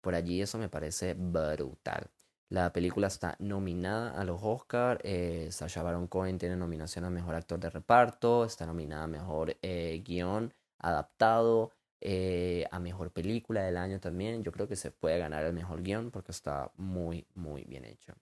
por 0.00 0.14
allí 0.16 0.42
eso 0.42 0.58
me 0.58 0.68
parece 0.68 1.14
brutal. 1.14 2.10
La 2.52 2.70
película 2.70 3.06
está 3.06 3.34
nominada 3.38 4.10
a 4.10 4.24
los 4.24 4.38
Oscars. 4.42 5.00
Eh, 5.04 5.48
Sacha 5.50 5.82
Baron 5.82 6.06
Cohen 6.06 6.36
tiene 6.36 6.54
nominación 6.54 7.06
a 7.06 7.08
Mejor 7.08 7.34
Actor 7.34 7.58
de 7.58 7.70
Reparto. 7.70 8.44
Está 8.44 8.66
nominada 8.66 9.04
a 9.04 9.06
Mejor 9.06 9.56
eh, 9.62 10.02
Guión 10.04 10.52
Adaptado. 10.78 11.72
Eh, 12.02 12.66
a 12.70 12.78
Mejor 12.78 13.10
Película 13.10 13.62
del 13.62 13.78
Año 13.78 14.00
también. 14.00 14.42
Yo 14.42 14.52
creo 14.52 14.68
que 14.68 14.76
se 14.76 14.90
puede 14.90 15.18
ganar 15.18 15.44
el 15.44 15.54
Mejor 15.54 15.80
Guión 15.80 16.10
porque 16.10 16.30
está 16.30 16.70
muy, 16.76 17.24
muy 17.34 17.64
bien 17.64 17.86
hecho. 17.86 18.12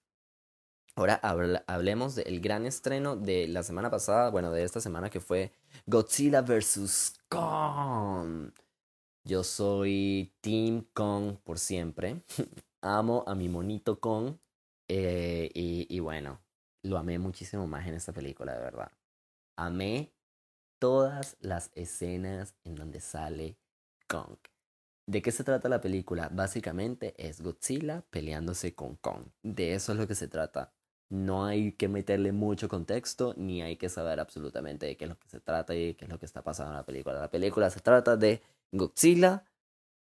Ahora 0.94 1.14
hablemos 1.66 2.14
del 2.14 2.40
gran 2.40 2.66
estreno 2.66 3.16
de 3.16 3.48
la 3.48 3.64
semana 3.64 3.90
pasada, 3.90 4.30
bueno, 4.30 4.52
de 4.52 4.62
esta 4.62 4.80
semana 4.80 5.10
que 5.10 5.18
fue 5.18 5.50
Godzilla 5.86 6.42
vs. 6.42 7.18
Kong. 7.28 8.52
Yo 9.24 9.42
soy 9.42 10.32
Team 10.40 10.86
Kong 10.92 11.36
por 11.42 11.58
siempre. 11.58 12.22
amo 12.82 13.24
a 13.26 13.34
mi 13.34 13.48
monito 13.48 14.00
con. 14.00 14.40
Eh, 14.88 15.50
y 15.54 16.00
bueno, 16.00 16.40
lo 16.82 16.98
amé 16.98 17.18
muchísimo 17.18 17.66
más 17.66 17.86
en 17.86 17.94
esta 17.94 18.12
película, 18.12 18.54
de 18.54 18.60
verdad. 18.60 18.90
Amé 19.56 20.12
todas 20.78 21.36
las 21.40 21.70
escenas 21.74 22.56
en 22.64 22.74
donde 22.74 23.00
sale 23.00 23.58
Kong. 24.08 24.38
¿De 25.06 25.22
qué 25.22 25.32
se 25.32 25.44
trata 25.44 25.68
la 25.68 25.80
película? 25.80 26.28
Básicamente 26.32 27.14
es 27.18 27.40
Godzilla 27.40 28.02
peleándose 28.10 28.74
con 28.74 28.96
Kong. 28.96 29.26
De 29.42 29.74
eso 29.74 29.92
es 29.92 29.98
lo 29.98 30.06
que 30.06 30.14
se 30.14 30.28
trata. 30.28 30.72
No 31.08 31.44
hay 31.44 31.72
que 31.72 31.88
meterle 31.88 32.32
mucho 32.32 32.68
contexto, 32.68 33.34
ni 33.36 33.62
hay 33.62 33.76
que 33.76 33.88
saber 33.88 34.20
absolutamente 34.20 34.86
de 34.86 34.96
qué 34.96 35.04
es 35.04 35.08
lo 35.10 35.18
que 35.18 35.28
se 35.28 35.40
trata 35.40 35.74
y 35.74 35.94
qué 35.94 36.04
es 36.04 36.10
lo 36.10 36.18
que 36.18 36.26
está 36.26 36.42
pasando 36.42 36.72
en 36.72 36.76
la 36.78 36.86
película. 36.86 37.18
La 37.18 37.30
película 37.30 37.68
se 37.70 37.80
trata 37.80 38.16
de 38.16 38.42
Godzilla 38.72 39.44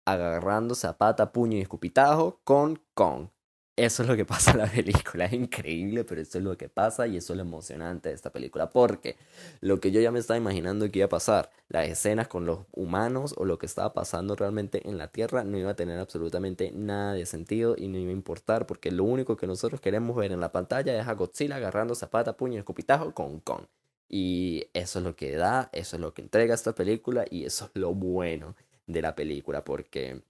agarrando 0.07 0.75
zapata, 0.75 1.33
puño 1.33 1.59
y 1.59 1.61
escupitajo 1.61 2.41
con 2.45 2.81
Kong. 2.95 3.29
eso 3.77 4.03
es 4.03 4.09
lo 4.09 4.17
que 4.17 4.25
pasa 4.25 4.53
en 4.53 4.59
la 4.59 4.67
película. 4.67 5.27
Es 5.27 5.35
increíble, 5.35 6.05
pero 6.05 6.23
eso 6.23 6.39
es 6.39 6.45
lo 6.45 6.57
que 6.57 6.71
pasa 6.71 7.07
y 7.07 7.19
eso 7.19 7.35
es 7.35 7.37
lo 7.37 7.43
emocionante 7.43 8.09
de 8.09 8.15
esta 8.15 8.31
película. 8.33 8.71
Porque 8.71 9.19
lo 9.61 9.81
que 9.81 9.91
yo 9.91 10.01
ya 10.01 10.11
me 10.11 10.19
estaba 10.19 10.39
imaginando 10.39 10.91
que 10.91 11.01
iba 11.01 11.07
a 11.07 11.11
pasar, 11.11 11.51
las 11.69 11.89
escenas 11.89 12.29
con 12.29 12.47
los 12.47 12.61
humanos 12.73 13.35
o 13.37 13.45
lo 13.45 13.59
que 13.59 13.67
estaba 13.67 13.93
pasando 13.93 14.35
realmente 14.35 14.89
en 14.89 14.97
la 14.97 15.09
Tierra, 15.09 15.45
no 15.45 15.59
iba 15.59 15.73
a 15.73 15.77
tener 15.77 15.99
absolutamente 15.99 16.71
nada 16.73 17.13
de 17.13 17.27
sentido 17.27 17.75
y 17.77 17.89
no 17.89 17.99
iba 17.99 18.11
a 18.11 18.15
importar. 18.15 18.67
Porque 18.67 18.91
lo 18.91 19.05
único 19.05 19.37
que 19.37 19.47
nosotros 19.47 19.81
queremos 19.81 20.17
ver 20.17 20.33
en 20.33 20.41
la 20.41 20.53
pantalla 20.53 20.99
es 20.99 21.07
a 21.07 21.15
Godzilla 21.15 21.57
agarrando 21.57 21.95
zapata, 21.95 22.37
puño 22.37 22.55
y 22.55 22.59
escupitajo 22.59 23.13
con 23.13 23.41
Kong. 23.41 23.67
Y 24.09 24.69
eso 24.73 25.01
es 25.01 25.05
lo 25.05 25.17
que 25.17 25.37
da, 25.37 25.69
eso 25.73 25.97
es 25.97 26.01
lo 26.01 26.15
que 26.15 26.23
entrega 26.23 26.55
esta 26.55 26.75
película 26.75 27.25
y 27.29 27.45
eso 27.45 27.67
es 27.67 27.71
lo 27.75 27.93
bueno 27.93 28.55
de 28.87 29.03
la 29.03 29.15
película. 29.15 29.65
Porque 29.65 30.23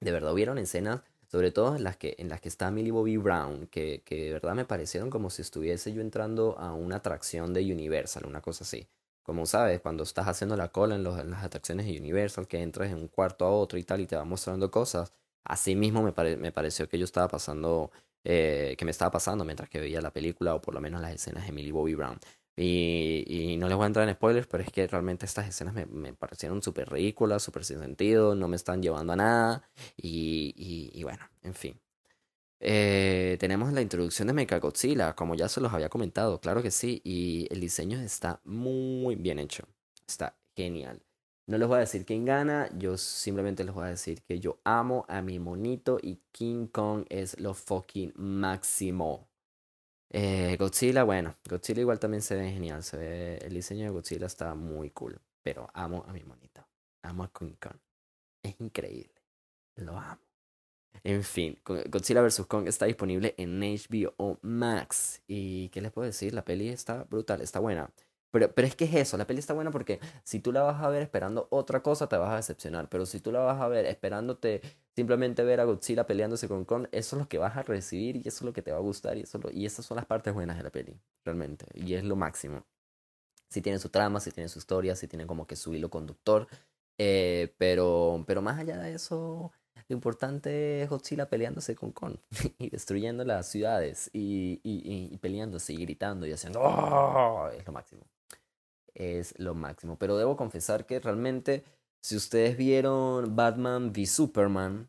de 0.00 0.12
verdad 0.12 0.32
hubieron 0.32 0.58
escenas 0.58 1.02
sobre 1.28 1.50
todo 1.50 1.76
en 1.76 1.84
las 1.84 1.96
que, 1.96 2.14
en 2.18 2.28
las 2.28 2.40
que 2.40 2.48
está 2.48 2.70
Millie 2.70 2.92
Bobby 2.92 3.16
Brown, 3.16 3.66
que, 3.66 4.02
que 4.04 4.26
de 4.26 4.32
verdad 4.32 4.54
me 4.54 4.64
parecieron 4.64 5.10
como 5.10 5.30
si 5.30 5.42
estuviese 5.42 5.92
yo 5.92 6.00
entrando 6.00 6.56
a 6.58 6.72
una 6.72 6.96
atracción 6.96 7.52
de 7.52 7.60
Universal, 7.72 8.26
una 8.26 8.40
cosa 8.40 8.64
así. 8.64 8.88
Como 9.22 9.44
sabes, 9.44 9.80
cuando 9.80 10.04
estás 10.04 10.28
haciendo 10.28 10.56
la 10.56 10.68
cola 10.68 10.94
en, 10.94 11.02
las 11.02 11.44
atracciones 11.44 11.86
de 11.86 11.98
Universal, 11.98 12.46
que 12.46 12.62
entras 12.62 12.92
en 12.92 12.98
un 12.98 13.08
cuarto 13.08 13.44
a 13.44 13.50
otro 13.50 13.76
y 13.78 13.82
tal 13.82 14.00
y 14.00 14.06
te 14.06 14.14
va 14.14 14.24
mostrando 14.24 14.70
cosas, 14.70 15.12
así 15.42 15.74
mismo 15.74 16.02
me, 16.02 16.36
me 16.36 16.52
pareció 16.52 16.88
que 16.88 16.96
yo 16.96 17.04
estaba 17.04 17.26
pasando, 17.26 17.90
eh, 18.22 18.76
que 18.78 18.84
me 18.84 18.92
estaba 18.92 19.10
pasando 19.10 19.44
mientras 19.44 19.68
que 19.68 19.80
veía 19.80 20.00
la 20.00 20.12
película 20.12 20.54
o 20.54 20.62
por 20.62 20.74
lo 20.74 20.80
menos 20.80 21.00
las 21.00 21.12
escenas 21.12 21.44
de 21.44 21.52
Millie 21.52 21.72
Bobby 21.72 21.94
Brown. 21.94 22.20
Y, 22.56 23.56
no 23.58 23.68
les 23.68 23.76
voy 23.76 23.84
a 23.84 23.86
entrar 23.88 24.08
en 24.08 24.14
spoilers, 24.14 24.46
pero 24.46 24.62
es 24.62 24.70
que 24.70 24.86
realmente 24.86 25.26
estas 25.26 25.48
escenas 25.48 25.74
me, 25.74 25.86
me 25.86 26.14
parecieron 26.14 26.62
súper 26.62 26.90
ridículas, 26.90 27.42
súper 27.42 27.64
sin 27.64 27.80
sentido, 27.80 28.34
no 28.34 28.48
me 28.48 28.56
están 28.56 28.82
llevando 28.82 29.12
a 29.12 29.16
nada. 29.16 29.68
Y, 29.96 30.54
y, 30.56 30.98
y 30.98 31.02
bueno, 31.04 31.28
en 31.42 31.54
fin. 31.54 31.80
Eh, 32.60 33.36
tenemos 33.38 33.72
la 33.72 33.82
introducción 33.82 34.28
de 34.28 34.34
Mechagodzilla, 34.34 35.14
como 35.14 35.34
ya 35.34 35.48
se 35.48 35.60
los 35.60 35.72
había 35.72 35.88
comentado, 35.88 36.40
claro 36.40 36.62
que 36.62 36.70
sí. 36.70 37.00
Y 37.04 37.46
el 37.50 37.60
diseño 37.60 38.00
está 38.00 38.40
muy 38.44 39.16
bien 39.16 39.38
hecho. 39.38 39.64
Está 40.06 40.36
genial. 40.56 41.02
No 41.46 41.58
les 41.58 41.68
voy 41.68 41.76
a 41.76 41.80
decir 41.80 42.04
quién 42.04 42.24
gana, 42.24 42.68
yo 42.76 42.96
simplemente 42.96 43.62
les 43.62 43.72
voy 43.72 43.84
a 43.84 43.90
decir 43.90 44.22
que 44.22 44.40
yo 44.40 44.58
amo 44.64 45.04
a 45.08 45.22
mi 45.22 45.38
monito 45.38 45.98
y 46.02 46.18
King 46.32 46.66
Kong 46.66 47.04
es 47.08 47.38
lo 47.38 47.54
fucking 47.54 48.12
máximo. 48.16 49.28
Eh, 50.10 50.56
Godzilla, 50.58 51.04
bueno, 51.04 51.36
Godzilla 51.48 51.80
igual 51.80 51.98
también 51.98 52.22
se 52.22 52.36
ve 52.36 52.50
genial. 52.50 52.82
Se 52.82 52.96
ve, 52.96 53.38
el 53.38 53.54
diseño 53.54 53.84
de 53.84 53.90
Godzilla 53.90 54.26
está 54.26 54.54
muy 54.54 54.90
cool. 54.90 55.20
Pero 55.42 55.68
amo 55.74 56.04
a 56.08 56.12
mi 56.12 56.24
monito. 56.24 56.66
Amo 57.02 57.24
a 57.24 57.32
King 57.32 57.54
Kong. 57.60 57.78
Es 58.42 58.60
increíble. 58.60 59.22
Lo 59.76 59.98
amo. 59.98 60.20
En 61.04 61.22
fin, 61.22 61.58
Godzilla 61.64 62.22
vs. 62.22 62.46
Kong 62.46 62.66
está 62.68 62.86
disponible 62.86 63.34
en 63.38 63.60
HBO 63.60 64.38
Max. 64.42 65.22
¿Y 65.26 65.68
qué 65.70 65.80
les 65.80 65.92
puedo 65.92 66.06
decir? 66.06 66.34
La 66.34 66.44
peli 66.44 66.68
está 66.68 67.04
brutal, 67.04 67.42
está 67.42 67.60
buena. 67.60 67.90
Pero, 68.36 68.52
pero 68.52 68.68
es 68.68 68.76
que 68.76 68.84
es 68.84 68.94
eso, 68.94 69.16
la 69.16 69.26
peli 69.26 69.38
está 69.38 69.54
buena 69.54 69.70
porque 69.70 69.98
si 70.22 70.40
tú 70.40 70.52
la 70.52 70.60
vas 70.60 70.82
a 70.82 70.90
ver 70.90 71.00
esperando 71.00 71.48
otra 71.50 71.82
cosa, 71.82 72.06
te 72.06 72.18
vas 72.18 72.30
a 72.30 72.36
decepcionar. 72.36 72.86
Pero 72.90 73.06
si 73.06 73.18
tú 73.18 73.32
la 73.32 73.40
vas 73.40 73.58
a 73.62 73.66
ver 73.66 73.86
esperándote 73.86 74.60
simplemente 74.94 75.42
ver 75.42 75.58
a 75.58 75.64
Godzilla 75.64 76.06
peleándose 76.06 76.46
con 76.46 76.66
Kong, 76.66 76.86
eso 76.92 77.16
es 77.16 77.22
lo 77.22 77.28
que 77.30 77.38
vas 77.38 77.56
a 77.56 77.62
recibir 77.62 78.16
y 78.16 78.20
eso 78.20 78.28
es 78.28 78.42
lo 78.42 78.52
que 78.52 78.60
te 78.60 78.72
va 78.72 78.76
a 78.76 78.82
gustar 78.82 79.16
y, 79.16 79.22
eso 79.22 79.40
y 79.50 79.64
esas 79.64 79.86
son 79.86 79.96
las 79.96 80.04
partes 80.04 80.34
buenas 80.34 80.58
de 80.58 80.64
la 80.64 80.70
peli, 80.70 81.00
realmente. 81.24 81.64
Y 81.72 81.94
es 81.94 82.04
lo 82.04 82.14
máximo. 82.14 82.66
Si 83.48 83.62
tiene 83.62 83.78
su 83.78 83.88
trama, 83.88 84.20
si 84.20 84.30
tiene 84.30 84.50
su 84.50 84.58
historia, 84.58 84.94
si 84.96 85.08
tiene 85.08 85.26
como 85.26 85.46
que 85.46 85.56
su 85.56 85.72
hilo 85.72 85.88
conductor. 85.88 86.46
Eh, 86.98 87.54
pero, 87.56 88.22
pero 88.26 88.42
más 88.42 88.58
allá 88.58 88.76
de 88.76 88.92
eso, 88.92 89.50
lo 89.88 89.94
importante 89.94 90.82
es 90.82 90.90
Godzilla 90.90 91.30
peleándose 91.30 91.74
con 91.74 91.92
Kong 91.92 92.18
y 92.58 92.68
destruyendo 92.68 93.24
las 93.24 93.48
ciudades 93.48 94.10
y, 94.12 94.60
y, 94.62 95.08
y 95.10 95.16
peleándose 95.16 95.72
y 95.72 95.78
gritando 95.78 96.26
y 96.26 96.32
haciendo 96.32 96.60
¡Oh! 96.60 97.48
Es 97.48 97.66
lo 97.66 97.72
máximo. 97.72 98.04
Es 98.96 99.38
lo 99.38 99.54
máximo. 99.54 99.98
Pero 99.98 100.16
debo 100.16 100.36
confesar 100.36 100.86
que 100.86 100.98
realmente 100.98 101.64
si 102.00 102.16
ustedes 102.16 102.56
vieron 102.56 103.36
Batman 103.36 103.92
v 103.94 104.06
Superman, 104.06 104.88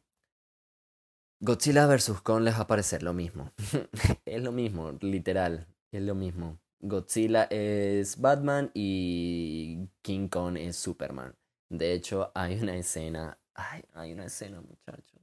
Godzilla 1.42 1.86
vs. 1.86 2.22
Kong 2.22 2.44
les 2.44 2.56
va 2.56 2.62
a 2.62 2.68
parecer 2.68 3.04
lo 3.04 3.14
mismo. 3.14 3.52
es 4.26 4.42
lo 4.42 4.52
mismo, 4.52 4.94
literal. 5.02 5.68
Es 5.92 6.02
lo 6.02 6.16
mismo. 6.16 6.60
Godzilla 6.80 7.44
es 7.50 8.20
Batman 8.22 8.72
y 8.74 9.90
King 10.02 10.30
Kong 10.30 10.58
es 10.58 10.78
Superman. 10.78 11.36
De 11.70 11.94
hecho, 11.94 12.32
hay 12.34 12.60
una 12.62 12.78
escena. 12.78 13.38
Ay, 13.54 13.84
hay 13.94 14.14
una 14.14 14.26
escena, 14.26 14.62
muchachos. 14.62 15.20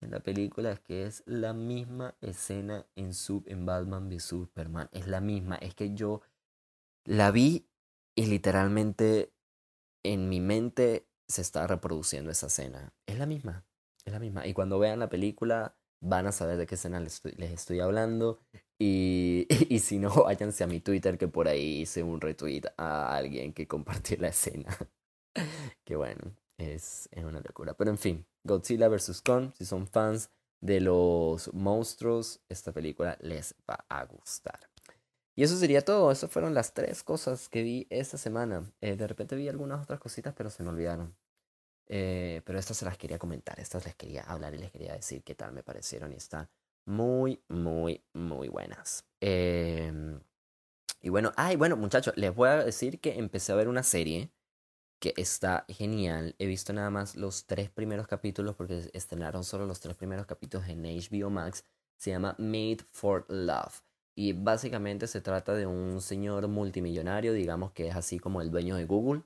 En 0.00 0.10
la 0.10 0.20
película 0.20 0.72
es 0.72 0.80
que 0.80 1.06
es 1.06 1.22
la 1.24 1.54
misma 1.54 2.14
escena 2.20 2.86
en, 2.94 3.14
sub, 3.14 3.44
en 3.46 3.64
Batman 3.64 4.08
v 4.08 4.20
Superman. 4.20 4.90
Es 4.92 5.06
la 5.06 5.20
misma. 5.20 5.56
Es 5.56 5.74
que 5.74 5.94
yo 5.94 6.20
la 7.04 7.30
vi 7.30 7.66
y 8.14 8.26
literalmente 8.26 9.32
en 10.04 10.28
mi 10.28 10.40
mente 10.40 11.08
se 11.28 11.42
está 11.42 11.66
reproduciendo 11.66 12.30
esa 12.30 12.46
escena. 12.46 12.92
Es 13.06 13.18
la 13.18 13.26
misma, 13.26 13.64
es 14.04 14.12
la 14.12 14.18
misma. 14.18 14.46
Y 14.46 14.52
cuando 14.52 14.78
vean 14.78 14.98
la 14.98 15.08
película 15.08 15.76
van 16.00 16.26
a 16.26 16.32
saber 16.32 16.58
de 16.58 16.66
qué 16.66 16.74
escena 16.74 17.00
les 17.00 17.14
estoy, 17.14 17.32
les 17.32 17.52
estoy 17.52 17.80
hablando. 17.80 18.40
Y, 18.78 19.46
y, 19.68 19.78
si 19.80 19.98
no, 19.98 20.10
váyanse 20.24 20.64
a 20.64 20.66
mi 20.66 20.80
Twitter 20.80 21.18
que 21.18 21.28
por 21.28 21.48
ahí 21.48 21.82
hice 21.82 22.02
un 22.02 22.20
retweet 22.20 22.62
a 22.76 23.16
alguien 23.16 23.52
que 23.52 23.66
compartió 23.66 24.16
la 24.18 24.28
escena. 24.28 24.76
que 25.84 25.96
bueno, 25.96 26.36
es, 26.58 27.08
es 27.10 27.24
una 27.24 27.40
locura. 27.40 27.74
Pero 27.74 27.90
en 27.90 27.98
fin, 27.98 28.26
Godzilla 28.44 28.88
vs. 28.88 29.22
Kong, 29.22 29.52
si 29.54 29.64
son 29.64 29.86
fans 29.86 30.30
de 30.60 30.80
los 30.80 31.52
monstruos, 31.52 32.40
esta 32.48 32.72
película 32.72 33.18
les 33.20 33.54
va 33.68 33.84
a 33.88 34.04
gustar. 34.04 34.60
Y 35.36 35.42
eso 35.42 35.56
sería 35.56 35.82
todo. 35.82 36.10
Esas 36.12 36.30
fueron 36.30 36.54
las 36.54 36.74
tres 36.74 37.02
cosas 37.02 37.48
que 37.48 37.62
vi 37.62 37.86
esta 37.90 38.18
semana. 38.18 38.70
Eh, 38.80 38.96
de 38.96 39.06
repente 39.06 39.36
vi 39.36 39.48
algunas 39.48 39.82
otras 39.82 40.00
cositas, 40.00 40.34
pero 40.36 40.50
se 40.50 40.62
me 40.62 40.70
olvidaron. 40.70 41.16
Eh, 41.86 42.42
pero 42.44 42.58
estas 42.58 42.76
se 42.76 42.84
las 42.84 42.96
quería 42.96 43.18
comentar. 43.18 43.58
Estas 43.60 43.84
les 43.84 43.94
quería 43.96 44.22
hablar 44.22 44.54
y 44.54 44.58
les 44.58 44.70
quería 44.70 44.94
decir 44.94 45.22
qué 45.24 45.34
tal 45.34 45.52
me 45.52 45.62
parecieron. 45.62 46.12
Y 46.12 46.16
están 46.16 46.48
muy, 46.86 47.42
muy, 47.48 48.04
muy 48.12 48.48
buenas. 48.48 49.04
Eh, 49.20 49.92
y 51.00 51.10
bueno, 51.10 51.32
ay, 51.36 51.56
bueno, 51.56 51.76
muchachos, 51.76 52.14
les 52.16 52.34
voy 52.34 52.48
a 52.48 52.64
decir 52.64 53.00
que 53.00 53.18
empecé 53.18 53.52
a 53.52 53.56
ver 53.56 53.68
una 53.68 53.82
serie 53.82 54.32
que 55.00 55.12
está 55.18 55.66
genial. 55.68 56.34
He 56.38 56.46
visto 56.46 56.72
nada 56.72 56.88
más 56.88 57.16
los 57.16 57.44
tres 57.44 57.70
primeros 57.70 58.06
capítulos 58.06 58.54
porque 58.56 58.90
estrenaron 58.94 59.44
solo 59.44 59.66
los 59.66 59.80
tres 59.80 59.96
primeros 59.96 60.24
capítulos 60.24 60.66
en 60.68 60.82
HBO 60.82 61.28
Max. 61.28 61.64
Se 61.98 62.10
llama 62.10 62.34
Made 62.38 62.78
for 62.90 63.26
Love. 63.28 63.82
Y 64.14 64.32
básicamente 64.32 65.06
se 65.06 65.20
trata 65.20 65.54
de 65.54 65.66
un 65.66 66.00
señor 66.00 66.46
multimillonario, 66.48 67.32
digamos 67.32 67.72
que 67.72 67.88
es 67.88 67.96
así 67.96 68.18
como 68.18 68.40
el 68.40 68.50
dueño 68.50 68.76
de 68.76 68.84
Google, 68.84 69.22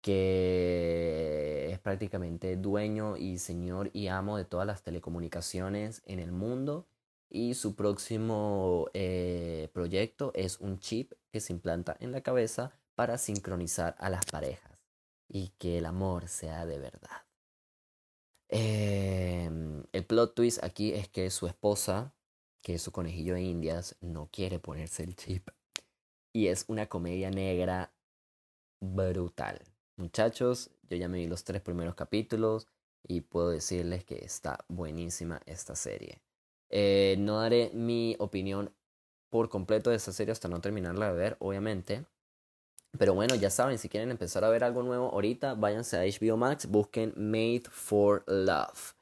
que 0.00 1.68
es 1.70 1.78
prácticamente 1.78 2.56
dueño 2.56 3.16
y 3.16 3.38
señor 3.38 3.90
y 3.92 4.08
amo 4.08 4.36
de 4.36 4.44
todas 4.44 4.66
las 4.66 4.82
telecomunicaciones 4.82 6.02
en 6.06 6.18
el 6.18 6.32
mundo. 6.32 6.86
Y 7.28 7.54
su 7.54 7.76
próximo 7.76 8.88
eh, 8.92 9.68
proyecto 9.72 10.32
es 10.34 10.58
un 10.58 10.80
chip 10.80 11.12
que 11.30 11.40
se 11.40 11.52
implanta 11.52 11.96
en 12.00 12.10
la 12.10 12.22
cabeza 12.22 12.72
para 12.96 13.18
sincronizar 13.18 13.94
a 14.00 14.10
las 14.10 14.26
parejas 14.26 14.80
y 15.28 15.50
que 15.58 15.78
el 15.78 15.86
amor 15.86 16.26
sea 16.26 16.66
de 16.66 16.78
verdad. 16.80 17.22
Eh, 18.48 19.48
el 19.92 20.04
plot 20.04 20.34
twist 20.34 20.64
aquí 20.64 20.92
es 20.92 21.08
que 21.08 21.30
su 21.30 21.46
esposa 21.46 22.12
que 22.62 22.78
su 22.78 22.92
conejillo 22.92 23.34
de 23.34 23.42
indias 23.42 23.96
no 24.00 24.28
quiere 24.30 24.58
ponerse 24.58 25.02
el 25.02 25.16
chip. 25.16 25.48
Y 26.32 26.48
es 26.48 26.64
una 26.68 26.86
comedia 26.86 27.30
negra 27.30 27.92
brutal. 28.80 29.60
Muchachos, 29.96 30.70
yo 30.88 30.96
ya 30.96 31.08
me 31.08 31.18
vi 31.18 31.26
los 31.26 31.44
tres 31.44 31.60
primeros 31.60 31.94
capítulos 31.94 32.66
y 33.02 33.22
puedo 33.22 33.50
decirles 33.50 34.04
que 34.04 34.24
está 34.24 34.64
buenísima 34.68 35.40
esta 35.46 35.74
serie. 35.74 36.20
Eh, 36.68 37.16
no 37.18 37.40
daré 37.40 37.70
mi 37.74 38.16
opinión 38.18 38.72
por 39.30 39.48
completo 39.48 39.90
de 39.90 39.96
esta 39.96 40.12
serie 40.12 40.32
hasta 40.32 40.48
no 40.48 40.60
terminarla 40.60 41.12
de 41.12 41.18
ver, 41.18 41.36
obviamente. 41.40 42.04
Pero 42.98 43.14
bueno, 43.14 43.34
ya 43.34 43.50
saben, 43.50 43.78
si 43.78 43.88
quieren 43.88 44.10
empezar 44.10 44.44
a 44.44 44.50
ver 44.50 44.64
algo 44.64 44.82
nuevo 44.82 45.10
ahorita, 45.10 45.54
váyanse 45.54 45.96
a 45.96 46.02
HBO 46.02 46.36
Max, 46.36 46.66
busquen 46.66 47.12
Made 47.16 47.64
for 47.70 48.24
Love 48.26 48.99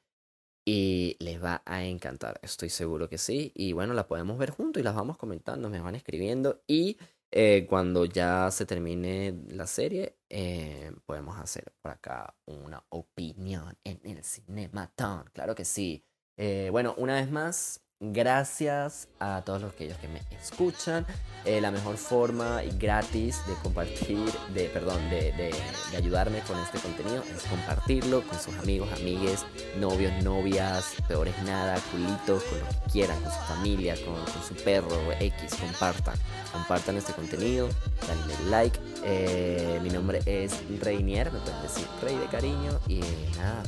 y 0.71 1.17
les 1.21 1.43
va 1.43 1.63
a 1.65 1.83
encantar, 1.83 2.39
estoy 2.43 2.69
seguro 2.69 3.09
que 3.09 3.17
sí. 3.17 3.53
Y 3.55 3.73
bueno, 3.73 3.95
la 3.95 4.07
podemos 4.07 4.37
ver 4.37 4.51
juntos 4.51 4.79
y 4.81 4.85
las 4.85 4.95
vamos 4.95 5.17
comentando, 5.17 5.71
me 5.71 5.81
van 5.81 5.95
escribiendo 5.95 6.63
y 6.67 6.99
eh, 7.31 7.65
cuando 7.67 8.05
ya 8.05 8.51
se 8.51 8.67
termine 8.67 9.35
la 9.49 9.67
serie, 9.67 10.19
eh, 10.29 10.93
podemos 11.07 11.39
hacer 11.39 11.73
por 11.81 11.93
acá 11.93 12.35
una 12.45 12.85
opinión 12.91 13.79
en 13.83 13.99
el 14.05 14.23
Cinematón, 14.23 15.31
claro 15.33 15.55
que 15.55 15.65
sí. 15.65 16.05
Eh, 16.37 16.69
bueno, 16.71 16.95
una 16.99 17.15
vez 17.15 17.31
más, 17.31 17.83
gracias 18.01 19.09
a 19.19 19.43
todos 19.45 19.61
los 19.61 19.75
que 19.75 19.85
ellos 19.85 19.99
que 19.99 20.09
me 20.09 20.21
escuchan. 20.41 21.05
Eh, 21.45 21.61
la 21.61 21.71
mejor 21.71 21.97
forma 21.97 22.63
y 22.63 22.77
gratis 22.79 23.41
de 23.47 23.55
compartir, 23.63 24.31
de, 24.55 24.65
perdón, 24.67 24.99
de, 25.11 25.55
ayudarme 25.97 26.41
con 26.41 26.59
este 26.59 26.79
contenido 26.79 27.23
es 27.23 27.43
compartirlo 27.45 28.23
con 28.23 28.39
sus 28.39 28.57
amigos, 28.59 28.89
amigues, 28.93 29.45
novios, 29.79 30.13
novias, 30.23 30.95
peores 31.09 31.35
nada, 31.45 31.79
culitos, 31.91 32.43
con 32.45 32.59
lo 32.61 32.67
que 32.67 32.91
quieran, 32.93 33.21
con 33.23 33.33
su 33.33 33.39
familia, 33.41 33.95
con, 34.05 34.15
con 34.15 34.43
su 34.43 34.55
perro, 34.63 34.97
X, 35.19 35.55
compartan. 35.57 36.17
Compartan 36.53 36.97
este 36.97 37.13
contenido, 37.13 37.69
denle 38.07 38.51
like. 38.51 38.79
Eh, 39.05 39.81
mi 39.83 39.91
nombre 39.91 40.21
es 40.27 40.53
Reinier, 40.81 41.33
me 41.33 41.41
pueden 41.41 41.63
decir 41.63 41.87
Rey 42.03 42.17
de 42.17 42.27
cariño. 42.27 42.79
Y 42.89 43.01
nada, 43.37 43.63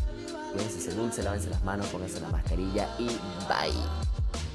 cuídense, 0.53 0.81
se 0.81 0.95
dulce, 0.95 1.23
lávense 1.23 1.51
las 1.51 1.63
manos, 1.65 1.87
pónganse 1.87 2.21
la 2.21 2.29
mascarilla 2.29 2.89
y 2.99 3.07
bye. 3.49 4.50